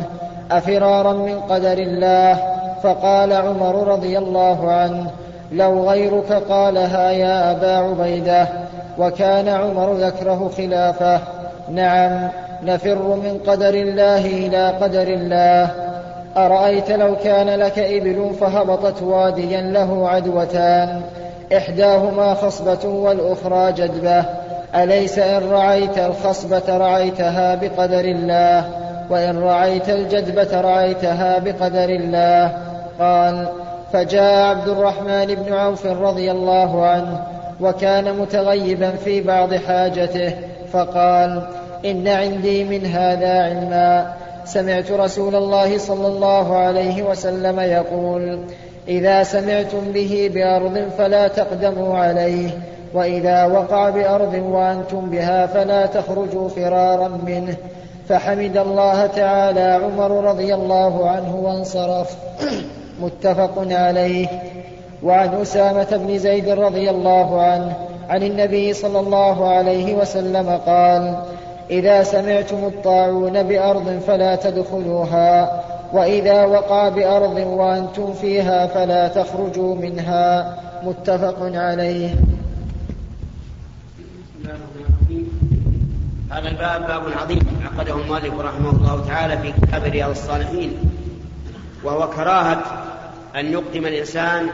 أفرارا 0.51 1.13
من 1.13 1.39
قدر 1.39 1.77
الله؟ 1.77 2.39
فقال 2.83 3.33
عمر 3.33 3.87
رضي 3.87 4.17
الله 4.17 4.71
عنه 4.71 5.11
لو 5.51 5.89
غيرك 5.89 6.33
قالها 6.33 7.11
يا 7.11 7.51
أبا 7.51 7.71
عبيدة 7.71 8.47
وكان 8.97 9.47
عمر 9.47 9.93
ذكره 9.93 10.51
خلافه. 10.57 11.19
نعم 11.71 12.29
نفر 12.63 12.99
من 12.99 13.39
قدر 13.47 13.73
الله 13.73 14.25
إلى 14.25 14.67
قدر 14.67 15.07
الله. 15.07 15.69
أرأيت 16.37 16.91
لو 16.91 17.15
كان 17.15 17.49
لك 17.59 17.79
إبل 17.79 18.31
فهبطت 18.39 19.01
واديا 19.01 19.61
له 19.61 20.09
عدوتان 20.09 21.01
إحداهما 21.57 22.33
خصبة 22.33 22.89
والأخرى 22.89 23.71
جدبة. 23.71 24.25
أليس 24.83 25.19
إن 25.19 25.49
رعيت 25.49 25.97
الخصبة 25.97 26.77
رعيتها 26.77 27.55
بقدر 27.55 28.05
الله 28.05 28.69
وإن 29.09 29.37
رعيت 29.39 29.89
الجدبة 29.89 30.61
رعيتها 30.61 31.39
بقدر 31.39 31.89
الله؟ 31.89 32.57
قال 32.99 33.47
فجاء 33.93 34.45
عبد 34.45 34.67
الرحمن 34.67 35.25
بن 35.25 35.53
عوف 35.53 35.85
رضي 35.85 36.31
الله 36.31 36.85
عنه 36.85 37.19
وكان 37.61 38.19
متغيبا 38.19 38.89
في 38.89 39.21
بعض 39.21 39.53
حاجته 39.53 40.33
فقال 40.71 41.41
إن 41.85 42.07
عندي 42.07 42.63
من 42.63 42.85
هذا 42.85 43.43
علما. 43.43 44.13
سمعت 44.45 44.91
رسول 44.91 45.35
الله 45.35 45.77
صلى 45.77 46.07
الله 46.07 46.57
عليه 46.57 47.03
وسلم 47.03 47.59
يقول 47.59 48.39
إذا 48.87 49.23
سمعتم 49.23 49.91
به 49.93 50.31
بأرض 50.33 50.89
فلا 50.97 51.27
تقدموا 51.27 51.97
عليه 51.97 52.49
وإذا 52.93 53.45
وقع 53.45 53.89
بأرض 53.89 54.33
وأنتم 54.33 55.09
بها 55.09 55.45
فلا 55.45 55.85
تخرجوا 55.85 56.49
فرارا 56.49 57.07
منه. 57.07 57.55
فحمد 58.09 58.57
الله 58.57 59.05
تعالى 59.05 59.79
عمر 59.83 60.11
رضي 60.11 60.53
الله 60.53 61.09
عنه 61.09 61.35
وانصرف. 61.35 62.17
متفق 63.03 63.53
عليه. 63.57 64.27
وعن 65.03 65.41
أسامة 65.41 65.87
بن 65.91 66.17
زيد 66.17 66.49
رضي 66.49 66.89
الله 66.89 67.41
عنه 67.41 67.73
عن 68.09 68.23
النبي 68.23 68.73
صلى 68.73 68.99
الله 68.99 69.47
عليه 69.47 69.95
وسلم 69.95 70.59
قال 70.65 71.15
إذا 71.69 72.03
سمعتم 72.03 72.57
الطاعون 72.63 73.43
بأرض 73.43 73.99
فلا 74.07 74.35
تدخلوها 74.35 75.61
وإذا 75.93 76.45
وقع 76.45 76.89
بأرض 76.89 77.37
وأنتم 77.37 78.13
فيها 78.13 78.67
فلا 78.67 79.07
تخرجوا 79.07 79.75
منها. 79.75 80.55
متفق 80.85 81.37
عليه. 81.41 82.09
هذا 86.45 86.51
الباب 86.51 86.87
باب 86.87 87.17
عظيم 87.21 87.39
عقده 87.65 87.95
المؤلف 87.95 88.39
رحمه 88.39 88.69
الله 88.69 89.05
تعالى 89.07 89.37
في 89.37 89.51
كتاب 89.61 89.83
رياض 89.83 90.09
الصالحين 90.09 90.77
وهو 91.83 92.09
كراهة 92.09 92.63
أن 93.35 93.51
يقدم 93.51 93.85
الإنسان 93.85 94.49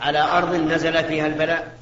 على 0.00 0.18
أرض 0.18 0.54
نزل 0.54 1.04
فيها 1.04 1.26
البلاء. 1.26 1.75